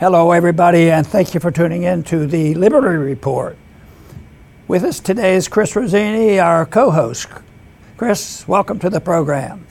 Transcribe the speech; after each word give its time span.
Hello, 0.00 0.30
everybody, 0.30 0.92
and 0.92 1.04
thank 1.04 1.34
you 1.34 1.40
for 1.40 1.50
tuning 1.50 1.82
in 1.82 2.04
to 2.04 2.24
the 2.24 2.54
Liberty 2.54 2.96
Report. 2.98 3.58
With 4.68 4.84
us 4.84 5.00
today 5.00 5.34
is 5.34 5.48
Chris 5.48 5.74
Rossini, 5.74 6.38
our 6.38 6.64
co 6.66 6.92
host. 6.92 7.26
Chris, 7.96 8.46
welcome 8.46 8.78
to 8.78 8.90
the 8.90 9.00
program. 9.00 9.66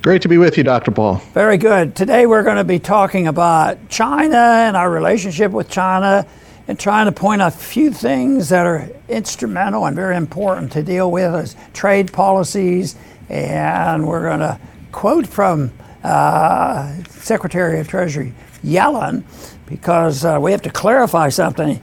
Great 0.00 0.22
to 0.22 0.28
be 0.28 0.38
with 0.38 0.56
you, 0.56 0.62
Dr. 0.62 0.92
Paul. 0.92 1.16
Very 1.34 1.56
good. 1.56 1.96
Today 1.96 2.26
we're 2.26 2.44
going 2.44 2.58
to 2.58 2.64
be 2.64 2.78
talking 2.78 3.26
about 3.26 3.88
China 3.88 4.36
and 4.36 4.76
our 4.76 4.88
relationship 4.88 5.50
with 5.50 5.68
China 5.68 6.28
and 6.68 6.78
trying 6.78 7.06
to 7.06 7.12
point 7.12 7.42
out 7.42 7.52
a 7.52 7.56
few 7.56 7.90
things 7.90 8.50
that 8.50 8.64
are 8.64 8.88
instrumental 9.08 9.86
and 9.86 9.96
very 9.96 10.14
important 10.14 10.70
to 10.74 10.84
deal 10.84 11.10
with 11.10 11.34
as 11.34 11.56
trade 11.72 12.12
policies. 12.12 12.94
And 13.28 14.06
we're 14.06 14.28
going 14.28 14.38
to 14.38 14.60
quote 14.92 15.26
from 15.26 15.72
uh, 16.04 17.02
Secretary 17.08 17.80
of 17.80 17.88
Treasury 17.88 18.32
Yellen 18.64 19.24
because 19.66 20.24
uh, 20.24 20.38
we 20.40 20.52
have 20.52 20.62
to 20.62 20.70
clarify 20.70 21.28
something. 21.28 21.80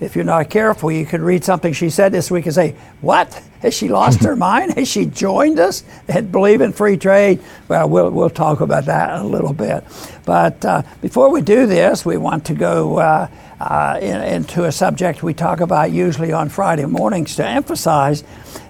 If 0.00 0.16
you're 0.16 0.24
not 0.24 0.50
careful, 0.50 0.90
you 0.90 1.06
could 1.06 1.20
read 1.20 1.44
something 1.44 1.72
she 1.72 1.90
said 1.90 2.12
this 2.12 2.30
week 2.30 2.46
and 2.46 2.54
say, 2.54 2.76
What? 3.00 3.40
Has 3.62 3.74
she 3.74 3.88
lost 3.88 4.22
her 4.24 4.36
mind? 4.50 4.74
Has 4.74 4.88
she 4.88 5.06
joined 5.06 5.58
us 5.58 5.84
and 6.08 6.30
believe 6.30 6.60
in 6.60 6.72
free 6.72 6.96
trade? 6.96 7.40
Well, 7.68 7.88
we'll, 7.88 8.10
we'll 8.10 8.30
talk 8.30 8.60
about 8.60 8.86
that 8.86 9.14
in 9.14 9.20
a 9.22 9.26
little 9.26 9.52
bit. 9.52 9.84
But 10.24 10.64
uh, 10.64 10.82
before 11.00 11.30
we 11.30 11.40
do 11.40 11.66
this, 11.66 12.04
we 12.04 12.16
want 12.16 12.44
to 12.46 12.54
go 12.54 12.98
uh, 12.98 13.28
uh, 13.60 13.98
in, 14.02 14.20
into 14.22 14.64
a 14.64 14.72
subject 14.72 15.22
we 15.22 15.34
talk 15.34 15.60
about 15.60 15.92
usually 15.92 16.32
on 16.32 16.48
Friday 16.48 16.84
mornings 16.84 17.36
to 17.36 17.46
emphasize 17.46 18.24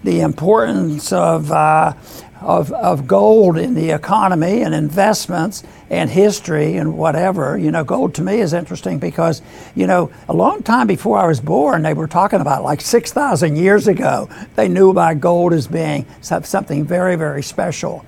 the 0.05 0.21
importance 0.21 1.13
of 1.13 1.51
uh, 1.51 1.95
of, 2.43 2.73
of 2.73 3.07
gold 3.07 3.57
in 3.57 3.75
the 3.75 3.91
economy 3.91 4.63
and 4.63 4.75
investments 4.75 5.63
and 5.91 6.11
history 6.11 6.77
and 6.77 6.97
whatever. 6.97 7.57
You 7.57 7.71
know, 7.71 7.85
gold 7.85 8.15
to 8.17 8.23
me 8.23 8.41
is 8.41 8.53
interesting 8.53 8.99
because, 8.99 9.43
you 9.75 9.87
know, 9.87 10.11
a 10.29 10.35
long 10.35 10.63
time 10.63 10.87
before 10.87 11.19
I 11.19 11.27
was 11.27 11.41
born, 11.41 11.83
they 11.83 11.95
were 11.95 12.09
talking 12.09 12.41
about 12.41 12.63
like 12.63 12.81
6,000 12.81 13.57
years 13.57 13.87
ago, 13.89 14.29
they 14.57 14.69
knew 14.69 14.82
about 14.91 15.21
gold 15.21 15.53
as 15.53 15.67
being 15.67 16.07
something 16.21 16.85
very, 16.85 17.17
very 17.17 17.43
special. 17.43 18.05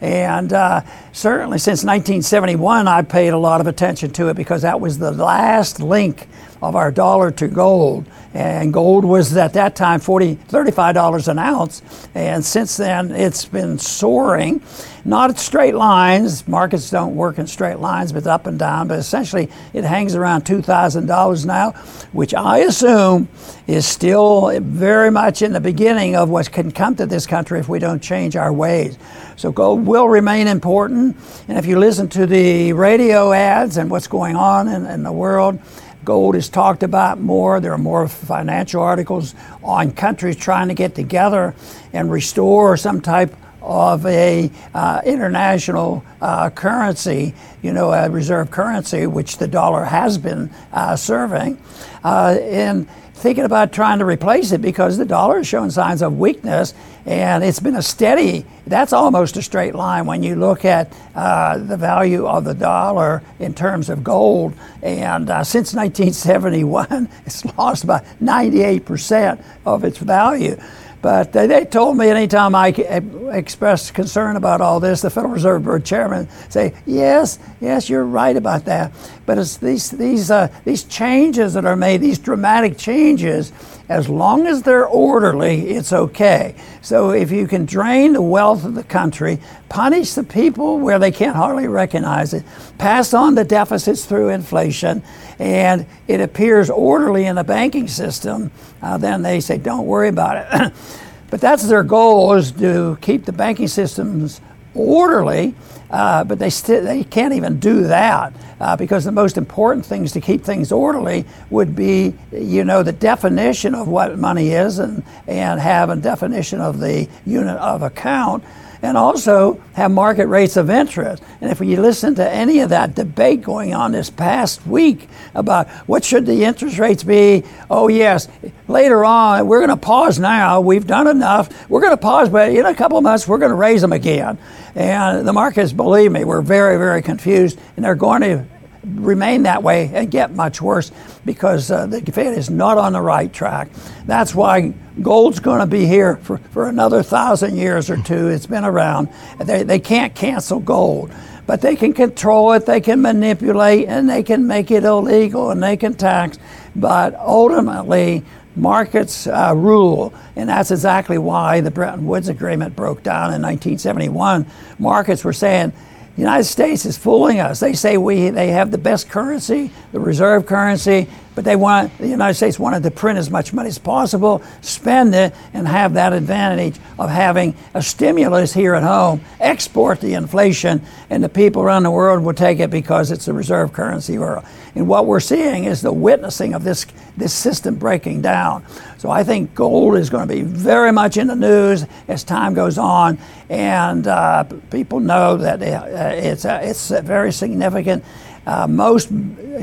And 0.00 0.52
uh, 0.52 0.82
certainly 1.12 1.58
since 1.58 1.82
1971, 1.82 2.86
I 2.86 3.02
paid 3.02 3.28
a 3.28 3.38
lot 3.38 3.60
of 3.60 3.66
attention 3.66 4.10
to 4.12 4.28
it 4.28 4.34
because 4.34 4.62
that 4.62 4.80
was 4.80 4.98
the 4.98 5.10
last 5.10 5.80
link 5.80 6.28
of 6.62 6.76
our 6.76 6.90
dollar 6.90 7.30
to 7.32 7.48
gold. 7.48 8.06
And 8.34 8.72
gold 8.72 9.04
was 9.04 9.36
at 9.36 9.54
that 9.54 9.74
time 9.74 10.00
40, 10.00 10.36
$35 10.36 11.28
an 11.28 11.38
ounce. 11.38 11.82
And 12.14 12.44
since 12.44 12.76
then, 12.76 13.10
it's 13.10 13.44
been 13.44 13.78
soaring. 13.78 14.62
Not 15.04 15.30
at 15.30 15.38
straight 15.38 15.74
lines. 15.74 16.46
Markets 16.46 16.90
don't 16.90 17.16
work 17.16 17.38
in 17.38 17.46
straight 17.46 17.78
lines, 17.78 18.12
but 18.12 18.26
up 18.26 18.46
and 18.46 18.58
down. 18.58 18.88
But 18.88 18.98
essentially, 18.98 19.48
it 19.72 19.84
hangs 19.84 20.14
around 20.14 20.44
$2,000 20.44 21.46
now, 21.46 21.70
which 22.12 22.34
I 22.34 22.58
assume 22.58 23.28
is 23.66 23.86
still 23.86 24.60
very 24.60 25.10
much 25.10 25.40
in 25.40 25.54
the 25.54 25.60
beginning 25.60 26.14
of 26.14 26.28
what 26.28 26.52
can 26.52 26.70
come 26.70 26.94
to 26.96 27.06
this 27.06 27.26
country 27.26 27.58
if 27.58 27.68
we 27.68 27.78
don't 27.78 28.02
change 28.02 28.36
our 28.36 28.52
ways. 28.52 28.98
So 29.36 29.50
gold 29.50 29.86
will 29.86 30.08
remain 30.08 30.48
important. 30.48 31.16
And 31.48 31.56
if 31.56 31.64
you 31.64 31.78
listen 31.78 32.08
to 32.10 32.26
the 32.26 32.72
radio 32.74 33.32
ads 33.32 33.78
and 33.78 33.90
what's 33.90 34.08
going 34.08 34.36
on 34.36 34.68
in, 34.68 34.84
in 34.84 35.02
the 35.04 35.12
world, 35.12 35.58
Gold 36.04 36.36
is 36.36 36.48
talked 36.48 36.82
about 36.82 37.20
more. 37.20 37.60
There 37.60 37.72
are 37.72 37.78
more 37.78 38.08
financial 38.08 38.82
articles 38.82 39.34
on 39.62 39.92
countries 39.92 40.36
trying 40.36 40.68
to 40.68 40.74
get 40.74 40.94
together 40.94 41.54
and 41.92 42.10
restore 42.10 42.76
some 42.76 43.00
type 43.00 43.34
of 43.60 44.06
a 44.06 44.50
uh, 44.72 45.02
international 45.04 46.04
uh, 46.20 46.48
currency, 46.50 47.34
you 47.62 47.72
know, 47.72 47.92
a 47.92 48.08
reserve 48.08 48.50
currency, 48.50 49.06
which 49.06 49.38
the 49.38 49.48
dollar 49.48 49.84
has 49.84 50.16
been 50.16 50.50
uh, 50.72 50.96
serving. 50.96 51.60
Uh, 52.04 52.38
and 52.42 52.88
thinking 53.18 53.44
about 53.44 53.72
trying 53.72 53.98
to 53.98 54.04
replace 54.04 54.52
it 54.52 54.60
because 54.60 54.96
the 54.96 55.04
dollar 55.04 55.40
is 55.40 55.46
showing 55.46 55.70
signs 55.70 56.02
of 56.02 56.18
weakness 56.18 56.72
and 57.04 57.42
it's 57.42 57.60
been 57.60 57.76
a 57.76 57.82
steady 57.82 58.44
that's 58.66 58.92
almost 58.92 59.36
a 59.36 59.42
straight 59.42 59.74
line 59.74 60.06
when 60.06 60.22
you 60.22 60.36
look 60.36 60.64
at 60.64 60.92
uh, 61.14 61.58
the 61.58 61.76
value 61.76 62.26
of 62.26 62.44
the 62.44 62.54
dollar 62.54 63.22
in 63.40 63.52
terms 63.52 63.90
of 63.90 64.04
gold 64.04 64.54
and 64.82 65.28
uh, 65.30 65.42
since 65.42 65.74
1971 65.74 67.08
it's 67.26 67.44
lost 67.56 67.84
about 67.84 68.04
98% 68.22 69.42
of 69.66 69.84
its 69.84 69.98
value 69.98 70.56
but 71.00 71.32
they, 71.32 71.46
they 71.46 71.64
told 71.64 71.96
me 71.96 72.08
anytime 72.08 72.54
I 72.54 72.68
expressed 72.68 73.94
concern 73.94 74.36
about 74.36 74.60
all 74.60 74.80
this, 74.80 75.00
the 75.00 75.10
Federal 75.10 75.32
Reserve 75.32 75.64
Board 75.64 75.84
chairman 75.84 76.28
say, 76.48 76.74
yes, 76.86 77.38
yes, 77.60 77.88
you're 77.88 78.04
right 78.04 78.36
about 78.36 78.64
that. 78.64 78.92
But 79.28 79.36
it's 79.36 79.58
these, 79.58 79.90
these, 79.90 80.30
uh, 80.30 80.48
these 80.64 80.84
changes 80.84 81.52
that 81.52 81.66
are 81.66 81.76
made, 81.76 82.00
these 82.00 82.18
dramatic 82.18 82.78
changes, 82.78 83.52
as 83.90 84.08
long 84.08 84.46
as 84.46 84.62
they're 84.62 84.86
orderly, 84.86 85.68
it's 85.68 85.92
okay. 85.92 86.54
So 86.80 87.10
if 87.10 87.30
you 87.30 87.46
can 87.46 87.66
drain 87.66 88.14
the 88.14 88.22
wealth 88.22 88.64
of 88.64 88.74
the 88.74 88.82
country, 88.82 89.38
punish 89.68 90.14
the 90.14 90.24
people 90.24 90.78
where 90.78 90.98
they 90.98 91.12
can't 91.12 91.36
hardly 91.36 91.68
recognize 91.68 92.32
it, 92.32 92.42
pass 92.78 93.12
on 93.12 93.34
the 93.34 93.44
deficits 93.44 94.06
through 94.06 94.30
inflation, 94.30 95.02
and 95.38 95.84
it 96.06 96.22
appears 96.22 96.70
orderly 96.70 97.26
in 97.26 97.36
the 97.36 97.44
banking 97.44 97.86
system, 97.86 98.50
uh, 98.80 98.96
then 98.96 99.20
they 99.20 99.40
say, 99.40 99.58
don't 99.58 99.84
worry 99.84 100.08
about 100.08 100.38
it. 100.38 100.72
but 101.30 101.38
that's 101.38 101.68
their 101.68 101.82
goal 101.82 102.32
is 102.32 102.50
to 102.52 102.96
keep 103.02 103.26
the 103.26 103.32
banking 103.32 103.68
systems 103.68 104.40
orderly, 104.74 105.54
uh, 105.90 106.24
but 106.24 106.38
they, 106.38 106.50
st- 106.50 106.84
they 106.84 107.04
can't 107.04 107.34
even 107.34 107.58
do 107.58 107.84
that 107.84 108.32
uh, 108.60 108.76
because 108.76 109.04
the 109.04 109.12
most 109.12 109.36
important 109.38 109.84
things 109.84 110.12
to 110.12 110.20
keep 110.20 110.42
things 110.44 110.72
orderly 110.72 111.24
would 111.50 111.74
be, 111.74 112.14
you 112.32 112.64
know, 112.64 112.82
the 112.82 112.92
definition 112.92 113.74
of 113.74 113.88
what 113.88 114.18
money 114.18 114.50
is 114.50 114.78
and, 114.78 115.02
and 115.26 115.60
have 115.60 115.90
a 115.90 115.96
definition 115.96 116.60
of 116.60 116.80
the 116.80 117.08
unit 117.26 117.56
of 117.56 117.82
account 117.82 118.44
and 118.82 118.96
also 118.96 119.60
have 119.74 119.90
market 119.90 120.26
rates 120.26 120.56
of 120.56 120.70
interest. 120.70 121.22
And 121.40 121.50
if 121.50 121.60
you 121.60 121.80
listen 121.80 122.14
to 122.16 122.30
any 122.30 122.60
of 122.60 122.70
that 122.70 122.94
debate 122.94 123.42
going 123.42 123.74
on 123.74 123.92
this 123.92 124.10
past 124.10 124.66
week 124.66 125.08
about 125.34 125.68
what 125.86 126.04
should 126.04 126.26
the 126.26 126.44
interest 126.44 126.78
rates 126.78 127.02
be, 127.02 127.44
oh 127.70 127.88
yes, 127.88 128.28
later 128.66 129.04
on 129.04 129.46
we're 129.46 129.60
going 129.60 129.76
to 129.76 129.76
pause 129.76 130.18
now. 130.18 130.60
We've 130.60 130.86
done 130.86 131.06
enough. 131.06 131.68
We're 131.70 131.80
going 131.80 131.92
to 131.92 132.02
pause, 132.02 132.28
but 132.28 132.50
in 132.50 132.66
a 132.66 132.74
couple 132.74 132.98
of 132.98 133.04
months 133.04 133.26
we're 133.26 133.38
going 133.38 133.50
to 133.50 133.56
raise 133.56 133.80
them 133.80 133.92
again. 133.92 134.38
And 134.74 135.26
the 135.26 135.32
markets, 135.32 135.72
believe 135.72 136.12
me, 136.12 136.24
we're 136.24 136.42
very, 136.42 136.76
very 136.76 137.02
confused, 137.02 137.58
and 137.76 137.84
they're 137.84 137.94
going 137.94 138.22
to 138.22 138.44
remain 138.94 139.44
that 139.44 139.62
way 139.62 139.90
and 139.92 140.10
get 140.10 140.32
much 140.32 140.60
worse 140.60 140.90
because 141.24 141.70
uh, 141.70 141.86
the 141.86 142.00
Fed 142.00 142.36
is 142.36 142.50
not 142.50 142.78
on 142.78 142.92
the 142.92 143.00
right 143.00 143.32
track. 143.32 143.68
That's 144.06 144.34
why 144.34 144.72
gold's 145.02 145.40
going 145.40 145.60
to 145.60 145.66
be 145.66 145.86
here 145.86 146.16
for, 146.16 146.38
for 146.38 146.68
another 146.68 147.02
thousand 147.02 147.56
years 147.56 147.90
or 147.90 147.96
two. 147.96 148.28
It's 148.28 148.46
been 148.46 148.64
around. 148.64 149.08
They, 149.38 149.62
they 149.62 149.78
can't 149.78 150.14
cancel 150.14 150.60
gold, 150.60 151.12
but 151.46 151.60
they 151.60 151.76
can 151.76 151.92
control 151.92 152.52
it, 152.52 152.66
they 152.66 152.80
can 152.80 153.00
manipulate, 153.02 153.88
and 153.88 154.08
they 154.08 154.22
can 154.22 154.46
make 154.46 154.70
it 154.70 154.84
illegal 154.84 155.50
and 155.50 155.62
they 155.62 155.76
can 155.76 155.94
tax. 155.94 156.38
But 156.74 157.14
ultimately, 157.14 158.24
markets 158.56 159.26
uh, 159.26 159.54
rule, 159.56 160.12
and 160.36 160.48
that's 160.48 160.70
exactly 160.70 161.18
why 161.18 161.60
the 161.60 161.70
Bretton 161.70 162.06
Woods 162.06 162.28
Agreement 162.28 162.74
broke 162.76 163.02
down 163.02 163.32
in 163.34 163.42
1971. 163.42 164.46
Markets 164.78 165.24
were 165.24 165.32
saying, 165.32 165.72
the 166.18 166.22
United 166.22 166.46
States 166.46 166.84
is 166.84 166.98
fooling 166.98 167.38
us. 167.38 167.60
They 167.60 167.74
say 167.74 167.96
we 167.96 168.30
they 168.30 168.48
have 168.48 168.72
the 168.72 168.78
best 168.78 169.08
currency, 169.08 169.70
the 169.92 170.00
reserve 170.00 170.46
currency, 170.46 171.06
but 171.38 171.44
they 171.44 171.54
want 171.54 171.96
the 171.98 172.08
United 172.08 172.34
States 172.34 172.58
wanted 172.58 172.82
to 172.82 172.90
print 172.90 173.16
as 173.16 173.30
much 173.30 173.52
money 173.52 173.68
as 173.68 173.78
possible, 173.78 174.42
spend 174.60 175.14
it, 175.14 175.32
and 175.52 175.68
have 175.68 175.94
that 175.94 176.12
advantage 176.12 176.74
of 176.98 177.10
having 177.10 177.54
a 177.74 177.80
stimulus 177.80 178.52
here 178.52 178.74
at 178.74 178.82
home, 178.82 179.20
export 179.38 180.00
the 180.00 180.14
inflation, 180.14 180.82
and 181.10 181.22
the 181.22 181.28
people 181.28 181.62
around 181.62 181.84
the 181.84 181.92
world 181.92 182.24
will 182.24 182.34
take 182.34 182.58
it 182.58 182.70
because 182.70 183.12
it's 183.12 183.28
a 183.28 183.32
reserve 183.32 183.72
currency 183.72 184.18
world. 184.18 184.44
And 184.74 184.88
what 184.88 185.06
we're 185.06 185.20
seeing 185.20 185.62
is 185.62 185.80
the 185.80 185.92
witnessing 185.92 186.54
of 186.54 186.64
this 186.64 186.86
this 187.16 187.34
system 187.34 187.76
breaking 187.76 188.22
down. 188.22 188.64
So 188.98 189.10
I 189.10 189.22
think 189.22 189.54
gold 189.54 189.96
is 189.96 190.10
going 190.10 190.26
to 190.26 190.34
be 190.34 190.42
very 190.42 190.92
much 190.92 191.16
in 191.16 191.28
the 191.28 191.36
news 191.36 191.86
as 192.08 192.24
time 192.24 192.54
goes 192.54 192.78
on, 192.78 193.18
and 193.48 194.08
uh, 194.08 194.42
people 194.70 194.98
know 194.98 195.36
that 195.36 195.62
uh, 195.62 196.14
it's 196.14 196.44
uh, 196.44 196.60
it's 196.62 196.90
very 196.90 197.32
significant. 197.32 198.04
Uh, 198.48 198.66
most 198.66 199.10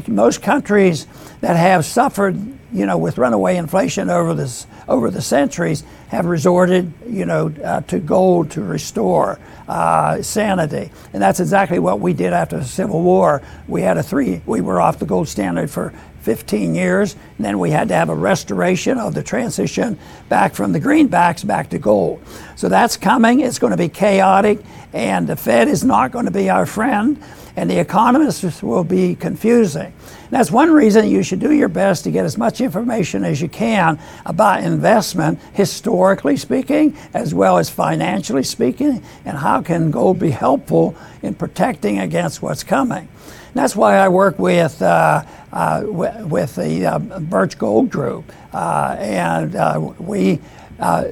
most 0.08 0.44
countries 0.44 1.08
that 1.42 1.56
have 1.56 1.84
suffered 1.84 2.38
you 2.72 2.86
know, 2.86 2.98
with 2.98 3.18
runaway 3.18 3.56
inflation 3.56 4.10
over 4.10 4.34
this 4.34 4.68
over 4.88 5.10
the 5.10 5.22
centuries, 5.22 5.84
have 6.10 6.28
resorted, 6.28 6.94
you 7.08 7.26
know, 7.26 7.52
uh, 7.64 7.82
to 7.82 7.98
gold 7.98 8.52
to 8.52 8.62
restore 8.62 9.40
uh, 9.68 10.22
sanity, 10.22 10.92
and 11.14 11.24
that's 11.24 11.40
exactly 11.40 11.80
what 11.80 12.00
we 12.00 12.14
did 12.14 12.34
after 12.34 12.60
the 12.60 12.66
Civil 12.66 13.02
War. 13.02 13.42
We 13.68 13.82
had 13.82 13.98
a 13.98 14.04
three. 14.04 14.42
We 14.46 14.62
were 14.62 14.80
off 14.80 15.00
the 15.00 15.08
gold 15.08 15.28
standard 15.28 15.72
for 15.72 15.92
15 16.22 16.76
years, 16.76 17.16
and 17.38 17.46
then 17.46 17.58
we 17.58 17.72
had 17.72 17.88
to 17.88 17.96
have 17.96 18.10
a 18.10 18.16
restoration 18.16 19.00
of 19.00 19.16
the 19.16 19.24
transition 19.24 19.98
back 20.28 20.54
from 20.54 20.72
the 20.72 20.80
greenbacks 20.80 21.48
back 21.48 21.70
to 21.70 21.80
gold. 21.80 22.22
So 22.56 22.70
that's 22.70 22.98
coming. 22.98 23.40
It's 23.40 23.58
going 23.58 23.72
to 23.72 23.78
be 23.78 23.90
chaotic, 23.90 24.60
and 24.94 25.28
the 25.28 25.36
Fed 25.36 25.68
is 25.68 25.84
not 25.84 26.12
going 26.12 26.26
to 26.26 26.32
be 26.32 26.50
our 26.50 26.66
friend, 26.66 27.24
and 27.56 27.70
the 27.70 27.80
economists 27.80 28.62
will 28.62 28.84
be 28.84 29.16
confusing. 29.16 29.86
And 29.86 30.32
that's 30.32 30.52
one 30.52 30.72
reason 30.72 31.08
you 31.08 31.24
should 31.24 31.40
do 31.40 31.54
your 31.54 31.70
best 31.70 32.04
to 32.04 32.12
get 32.12 32.26
as 32.26 32.38
much 32.38 32.62
information 32.62 33.24
as 33.24 33.42
you 33.42 33.50
can 33.50 34.00
about 34.26 34.64
investment, 34.64 35.40
historically 35.54 36.38
speaking, 36.38 36.98
as 37.14 37.34
well 37.34 37.58
as 37.58 37.70
financially 37.70 38.44
speaking, 38.44 39.04
and 39.24 39.38
how 39.38 39.62
can 39.62 39.92
gold 39.92 40.20
be 40.20 40.32
helpful 40.32 40.96
in 41.22 41.36
protecting 41.36 42.00
against 42.00 42.42
what's 42.42 42.64
coming. 42.64 43.08
That's 43.54 43.76
why 43.76 43.96
I 43.96 44.10
work 44.10 44.38
with 44.38 44.82
uh, 44.82 45.24
uh, 45.54 45.84
with 45.86 46.56
the 46.56 46.86
uh, 46.86 47.00
Birch 47.00 47.58
Gold 47.58 47.90
Group, 47.90 48.30
uh, 48.52 48.98
and 49.00 49.56
uh, 49.56 49.94
we 49.98 50.42
uh, 50.78 51.06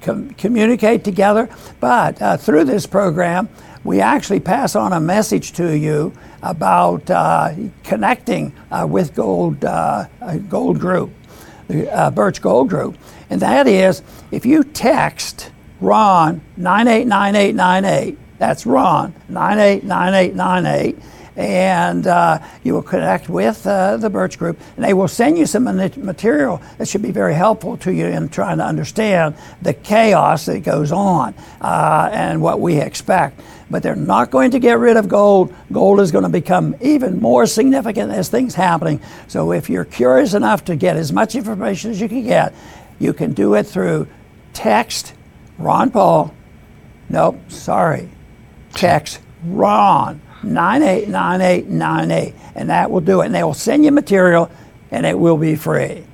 com- 0.00 0.30
communicate 0.34 1.02
together. 1.02 1.48
But 1.80 2.40
through 2.40 2.64
this 2.64 2.86
program, 2.86 3.48
we 3.84 4.00
actually 4.00 4.40
pass 4.40 4.74
on 4.76 4.92
a 4.92 5.00
message 5.00 5.52
to 5.52 5.76
you 5.76 6.12
about 6.42 7.10
uh, 7.10 7.54
connecting 7.84 8.52
uh, 8.70 8.86
with 8.88 9.14
Gold 9.14 9.64
uh, 9.64 10.06
Gold 10.48 10.78
Group, 10.78 11.10
the 11.68 12.12
Birch 12.14 12.42
Gold 12.42 12.68
Group, 12.68 12.96
and 13.30 13.40
that 13.40 13.66
is 13.66 14.02
if 14.30 14.44
you 14.46 14.64
text 14.64 15.50
Ron 15.80 16.40
989898. 16.56 18.18
That's 18.38 18.66
Ron 18.66 19.14
989898 19.28 20.98
and 21.38 22.08
uh, 22.08 22.40
you 22.64 22.74
will 22.74 22.82
connect 22.82 23.28
with 23.28 23.64
uh, 23.64 23.96
the 23.96 24.10
Birch 24.10 24.38
Group, 24.38 24.58
and 24.74 24.84
they 24.84 24.92
will 24.92 25.06
send 25.06 25.38
you 25.38 25.46
some 25.46 25.64
material 25.64 26.60
that 26.78 26.88
should 26.88 27.00
be 27.00 27.12
very 27.12 27.32
helpful 27.32 27.76
to 27.78 27.92
you 27.92 28.06
in 28.06 28.28
trying 28.28 28.58
to 28.58 28.64
understand 28.64 29.36
the 29.62 29.72
chaos 29.72 30.46
that 30.46 30.64
goes 30.64 30.90
on 30.90 31.34
uh, 31.60 32.10
and 32.12 32.42
what 32.42 32.60
we 32.60 32.80
expect. 32.80 33.40
But 33.70 33.84
they're 33.84 33.94
not 33.94 34.32
going 34.32 34.50
to 34.50 34.58
get 34.58 34.78
rid 34.78 34.96
of 34.96 35.08
gold. 35.08 35.54
Gold 35.70 36.00
is 36.00 36.10
going 36.10 36.24
to 36.24 36.30
become 36.30 36.74
even 36.80 37.20
more 37.20 37.46
significant 37.46 38.10
as 38.10 38.28
things 38.28 38.56
happening. 38.56 39.00
So 39.28 39.52
if 39.52 39.70
you're 39.70 39.84
curious 39.84 40.34
enough 40.34 40.64
to 40.64 40.74
get 40.74 40.96
as 40.96 41.12
much 41.12 41.36
information 41.36 41.92
as 41.92 42.00
you 42.00 42.08
can 42.08 42.24
get, 42.24 42.52
you 42.98 43.12
can 43.12 43.32
do 43.32 43.54
it 43.54 43.64
through 43.64 44.08
text 44.54 45.14
Ron 45.56 45.92
Paul. 45.92 46.34
Nope, 47.08 47.38
sorry. 47.48 48.08
Text 48.72 49.20
Ron 49.44 50.20
989898, 50.42 52.34
and 52.54 52.70
that 52.70 52.90
will 52.90 53.00
do 53.00 53.20
it. 53.20 53.26
And 53.26 53.34
they 53.34 53.42
will 53.42 53.54
send 53.54 53.84
you 53.84 53.92
material, 53.92 54.50
and 54.90 55.04
it 55.06 55.18
will 55.18 55.36
be 55.36 55.56
free. 55.56 56.04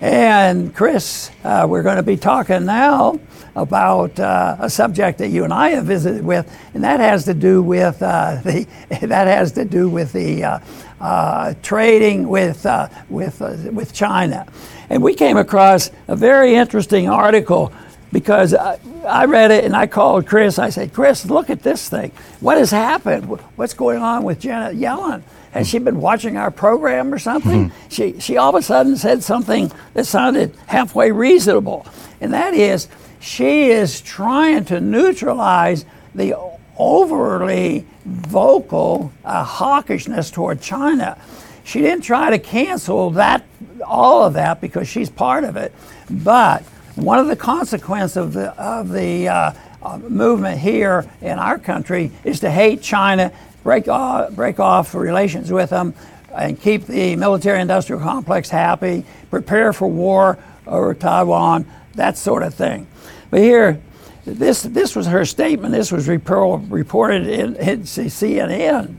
And 0.00 0.74
Chris, 0.74 1.30
uh, 1.44 1.66
we're 1.68 1.82
going 1.82 1.96
to 1.96 2.02
be 2.02 2.16
talking 2.16 2.66
now 2.66 3.18
about 3.56 4.18
uh, 4.18 4.56
a 4.58 4.68
subject 4.68 5.18
that 5.18 5.28
you 5.28 5.44
and 5.44 5.52
I 5.52 5.70
have 5.70 5.86
visited 5.86 6.24
with, 6.24 6.52
and 6.74 6.84
that 6.84 7.00
has 7.00 7.24
to 7.24 7.34
do 7.34 7.62
with 7.62 8.02
uh, 8.02 8.40
the 8.44 8.66
that 9.00 9.26
has 9.26 9.52
to 9.52 9.64
do 9.64 9.88
with 9.88 10.12
the 10.12 10.44
uh, 10.44 10.58
uh, 11.00 11.54
trading 11.62 12.28
with 12.28 12.66
uh, 12.66 12.88
with 13.08 13.40
with 13.72 13.92
China. 13.94 14.46
And 14.90 15.02
we 15.02 15.14
came 15.14 15.36
across 15.36 15.90
a 16.08 16.16
very 16.16 16.54
interesting 16.54 17.08
article 17.08 17.72
because 18.14 18.54
I, 18.54 18.78
I, 19.04 19.24
read 19.24 19.50
it 19.50 19.64
and 19.64 19.74
I 19.74 19.88
called 19.88 20.24
Chris. 20.24 20.60
I 20.60 20.70
said, 20.70 20.94
Chris, 20.94 21.26
look 21.26 21.50
at 21.50 21.64
this 21.64 21.88
thing. 21.88 22.12
What 22.38 22.58
has 22.58 22.70
happened? 22.70 23.24
What's 23.56 23.74
going 23.74 24.00
on 24.00 24.22
with 24.22 24.38
Janet 24.38 24.76
Yellen? 24.76 25.24
Has 25.50 25.68
she 25.68 25.80
been 25.80 26.00
watching 26.00 26.36
our 26.36 26.52
program 26.52 27.12
or 27.12 27.18
something? 27.18 27.70
Mm-hmm. 27.70 27.88
She, 27.88 28.20
she 28.20 28.36
all 28.36 28.50
of 28.50 28.54
a 28.54 28.62
sudden 28.62 28.96
said 28.96 29.24
something 29.24 29.72
that 29.94 30.06
sounded 30.06 30.54
halfway 30.68 31.10
reasonable. 31.10 31.88
And 32.20 32.32
that 32.32 32.54
is, 32.54 32.86
she 33.18 33.64
is 33.64 34.00
trying 34.00 34.64
to 34.66 34.80
neutralize 34.80 35.84
the 36.14 36.36
overly 36.78 37.84
vocal 38.04 39.12
uh, 39.24 39.44
hawkishness 39.44 40.32
toward 40.32 40.60
China. 40.60 41.18
She 41.64 41.80
didn't 41.80 42.04
try 42.04 42.30
to 42.30 42.38
cancel 42.38 43.10
that, 43.10 43.44
all 43.84 44.22
of 44.22 44.34
that, 44.34 44.60
because 44.60 44.86
she's 44.88 45.10
part 45.10 45.42
of 45.42 45.56
it. 45.56 45.72
But 46.08 46.62
one 46.96 47.18
of 47.18 47.26
the 47.26 47.36
consequences 47.36 48.16
of 48.16 48.32
the, 48.32 48.50
of 48.60 48.90
the 48.90 49.28
uh, 49.28 49.52
uh, 49.82 49.98
movement 49.98 50.58
here 50.58 51.08
in 51.20 51.38
our 51.38 51.58
country 51.58 52.12
is 52.22 52.40
to 52.40 52.50
hate 52.50 52.82
China, 52.82 53.32
break 53.62 53.88
off, 53.88 54.32
break 54.32 54.60
off 54.60 54.94
relations 54.94 55.50
with 55.50 55.70
them, 55.70 55.94
and 56.32 56.60
keep 56.60 56.86
the 56.86 57.16
military 57.16 57.60
industrial 57.60 58.00
complex 58.00 58.48
happy, 58.48 59.04
prepare 59.30 59.72
for 59.72 59.88
war 59.88 60.38
over 60.66 60.94
Taiwan, 60.94 61.66
that 61.94 62.16
sort 62.16 62.42
of 62.42 62.54
thing. 62.54 62.86
But 63.30 63.40
here, 63.40 63.80
this, 64.24 64.62
this 64.62 64.96
was 64.96 65.06
her 65.06 65.24
statement. 65.24 65.74
This 65.74 65.92
was 65.92 66.08
reported 66.08 67.26
in, 67.26 67.56
in 67.56 67.82
CNN. 67.82 68.94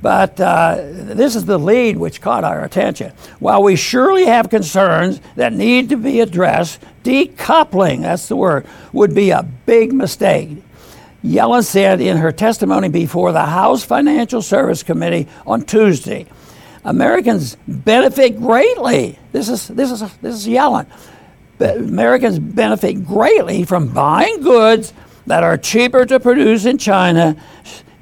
But 0.00 0.40
uh, 0.40 0.76
this 0.78 1.34
is 1.34 1.44
the 1.44 1.58
lead 1.58 1.96
which 1.96 2.20
caught 2.20 2.44
our 2.44 2.64
attention. 2.64 3.12
While 3.40 3.62
we 3.62 3.74
surely 3.76 4.26
have 4.26 4.48
concerns 4.48 5.20
that 5.34 5.52
need 5.52 5.88
to 5.88 5.96
be 5.96 6.20
addressed, 6.20 6.80
decoupling, 7.02 8.02
that's 8.02 8.28
the 8.28 8.36
word, 8.36 8.66
would 8.92 9.14
be 9.14 9.30
a 9.30 9.42
big 9.42 9.92
mistake. 9.92 10.62
Yellen 11.24 11.64
said 11.64 12.00
in 12.00 12.18
her 12.18 12.30
testimony 12.30 12.88
before 12.88 13.32
the 13.32 13.46
House 13.46 13.84
Financial 13.84 14.40
Service 14.40 14.84
Committee 14.84 15.26
on 15.46 15.62
Tuesday. 15.62 16.26
Americans 16.84 17.56
benefit 17.66 18.38
greatly. 18.38 19.18
This 19.32 19.48
is, 19.48 19.66
this 19.68 19.90
is, 19.90 20.00
this 20.18 20.34
is 20.36 20.46
Yellen. 20.46 20.86
Americans 21.60 22.38
benefit 22.38 23.04
greatly 23.04 23.64
from 23.64 23.88
buying 23.88 24.42
goods 24.42 24.92
that 25.26 25.42
are 25.42 25.58
cheaper 25.58 26.06
to 26.06 26.20
produce 26.20 26.64
in 26.64 26.78
China 26.78 27.36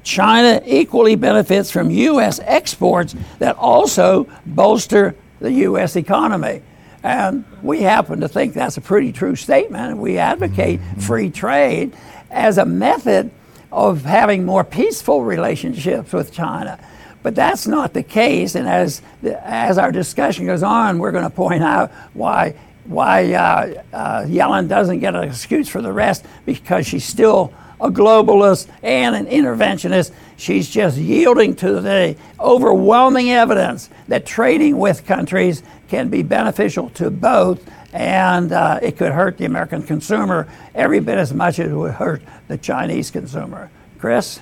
China 0.07 0.61
equally 0.65 1.15
benefits 1.15 1.69
from 1.69 1.91
U.S. 1.91 2.39
exports 2.43 3.13
that 3.39 3.57
also 3.57 4.25
bolster 4.45 5.15
the 5.41 5.51
U.S. 5.51 5.97
economy. 5.97 6.61
And 7.03 7.43
we 7.61 7.81
happen 7.81 8.21
to 8.21 8.29
think 8.29 8.53
that's 8.53 8.77
a 8.77 8.81
pretty 8.81 9.11
true 9.11 9.35
statement. 9.35 9.97
We 9.97 10.17
advocate 10.17 10.79
mm-hmm. 10.79 10.99
free 11.01 11.29
trade 11.29 11.93
as 12.31 12.57
a 12.57 12.65
method 12.65 13.31
of 13.69 14.05
having 14.05 14.45
more 14.45 14.63
peaceful 14.63 15.23
relationships 15.23 16.13
with 16.13 16.31
China. 16.31 16.79
But 17.21 17.35
that's 17.35 17.67
not 17.67 17.93
the 17.93 18.03
case. 18.03 18.55
And 18.55 18.65
as, 18.65 19.01
as 19.23 19.77
our 19.77 19.91
discussion 19.91 20.45
goes 20.45 20.63
on, 20.63 20.99
we're 20.99 21.11
going 21.11 21.25
to 21.25 21.29
point 21.29 21.63
out 21.63 21.91
why, 22.13 22.55
why 22.85 23.33
uh, 23.33 23.83
uh, 23.91 24.21
Yellen 24.21 24.69
doesn't 24.69 24.99
get 24.99 25.15
an 25.15 25.25
excuse 25.25 25.67
for 25.67 25.81
the 25.81 25.91
rest 25.91 26.25
because 26.45 26.87
she's 26.87 27.03
still 27.03 27.53
a 27.79 27.89
globalist 27.89 28.67
and 28.83 29.15
an 29.15 29.25
interventionist. 29.27 30.11
She's 30.37 30.69
just 30.69 30.97
yielding 30.97 31.55
to 31.57 31.79
the 31.79 32.15
overwhelming 32.39 33.31
evidence 33.31 33.89
that 34.07 34.25
trading 34.25 34.77
with 34.77 35.05
countries 35.05 35.63
can 35.87 36.09
be 36.09 36.23
beneficial 36.23 36.89
to 36.91 37.09
both, 37.09 37.63
and 37.93 38.51
uh, 38.51 38.79
it 38.81 38.97
could 38.97 39.11
hurt 39.11 39.37
the 39.37 39.45
American 39.45 39.83
consumer 39.83 40.47
every 40.75 40.99
bit 40.99 41.17
as 41.17 41.33
much 41.33 41.59
as 41.59 41.71
it 41.71 41.75
would 41.75 41.93
hurt 41.93 42.21
the 42.47 42.57
Chinese 42.57 43.11
consumer. 43.11 43.69
Chris? 43.99 44.39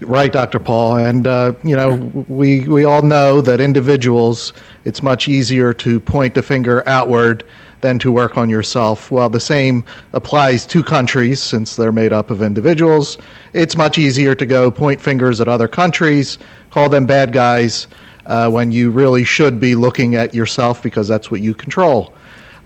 Right, 0.00 0.32
Dr. 0.32 0.58
Paul. 0.58 0.96
And, 0.96 1.26
uh, 1.26 1.52
you 1.62 1.76
know, 1.76 1.94
we, 2.28 2.66
we 2.66 2.84
all 2.84 3.02
know 3.02 3.40
that 3.40 3.60
individuals, 3.60 4.52
it's 4.84 5.02
much 5.02 5.28
easier 5.28 5.72
to 5.74 6.00
point 6.00 6.34
the 6.34 6.42
finger 6.42 6.82
outward 6.88 7.44
than 7.82 7.98
to 7.98 8.10
work 8.10 8.38
on 8.38 8.48
yourself. 8.48 9.10
Well, 9.10 9.28
the 9.28 9.40
same 9.40 9.84
applies 10.12 10.64
to 10.66 10.82
countries 10.82 11.42
since 11.42 11.76
they're 11.76 11.92
made 11.92 12.12
up 12.12 12.30
of 12.30 12.40
individuals. 12.40 13.18
It's 13.52 13.76
much 13.76 13.98
easier 13.98 14.34
to 14.36 14.46
go 14.46 14.70
point 14.70 15.00
fingers 15.00 15.40
at 15.40 15.48
other 15.48 15.68
countries, 15.68 16.38
call 16.70 16.88
them 16.88 17.04
bad 17.06 17.32
guys, 17.32 17.86
uh, 18.26 18.48
when 18.48 18.72
you 18.72 18.90
really 18.90 19.24
should 19.24 19.60
be 19.60 19.74
looking 19.74 20.14
at 20.14 20.34
yourself 20.34 20.82
because 20.82 21.08
that's 21.08 21.30
what 21.30 21.40
you 21.40 21.54
control. 21.54 22.14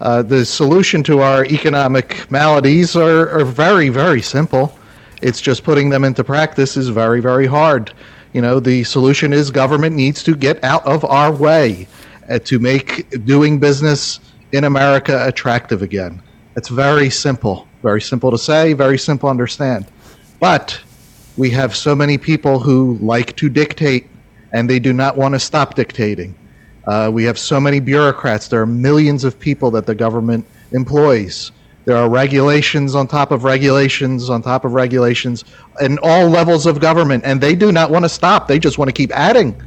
Uh, 0.01 0.23
the 0.23 0.45
solution 0.45 1.03
to 1.03 1.21
our 1.21 1.47
economic 1.47 2.31
maladies 2.31 2.95
are, 2.95 3.31
are 3.31 3.45
very, 3.45 3.89
very 3.89 4.21
simple. 4.21 4.79
It's 5.23 5.41
just 5.41 5.65
putting 5.65 5.89
them 5.89 6.05
into 6.05 6.23
practice 6.23 6.77
is 6.77 6.91
very, 6.91 7.21
very 7.21 7.47
hard. 7.47 7.93
You 8.35 8.43
know, 8.43 8.61
the 8.61 8.85
solution 8.85 9.33
is 9.33 9.51
government 9.51 9.97
needs 9.97 10.23
to 10.25 10.37
get 10.37 10.63
out 10.63 10.85
of 10.85 11.07
our 11.07 11.33
way 11.33 11.89
uh, 12.29 12.39
to 12.41 12.59
make 12.59 13.25
doing 13.25 13.59
business 13.59 14.21
in 14.57 14.65
America 14.65 15.27
attractive 15.27 15.83
again. 15.83 16.23
It's 16.57 16.71
very 16.71 17.11
simple, 17.11 17.69
very 17.83 18.01
simple 18.01 18.31
to 18.31 18.39
say, 18.39 18.73
very 18.73 18.99
simple 18.99 19.27
to 19.27 19.31
understand. 19.31 19.87
But 20.41 20.81
we 21.37 21.51
have 21.51 21.77
so 21.77 21.95
many 21.95 22.17
people 22.17 22.59
who 22.59 22.99
like 23.03 23.37
to 23.37 23.51
dictate 23.51 24.09
and 24.53 24.71
they 24.71 24.79
do 24.79 24.95
not 24.95 25.17
want 25.17 25.35
to 25.35 25.39
stop 25.39 25.75
dictating. 25.75 26.35
Uh, 26.87 27.11
we 27.13 27.25
have 27.25 27.39
so 27.39 27.61
many 27.61 27.81
bureaucrats. 27.81 28.49
There 28.49 28.63
are 28.63 28.67
millions 28.67 29.25
of 29.25 29.39
people 29.39 29.71
that 29.73 29.85
the 29.85 29.95
government 29.95 30.47
employs. 30.73 31.53
There 31.85 31.97
are 31.97 32.09
regulations 32.09 32.95
on 32.95 33.07
top 33.07 33.33
of 33.33 33.45
regulations 33.45 34.31
on 34.31 34.41
top 34.41 34.65
of 34.65 34.73
regulations 34.73 35.45
in 35.81 35.99
all 36.03 36.29
levels 36.29 36.65
of 36.65 36.81
government, 36.81 37.25
and 37.27 37.41
they 37.41 37.55
do 37.55 37.71
not 37.73 37.91
want 37.91 38.05
to 38.05 38.09
stop. 38.09 38.49
They 38.49 38.59
just 38.59 38.79
want 38.79 38.89
to 38.89 38.93
keep 38.93 39.13
adding. 39.13 39.61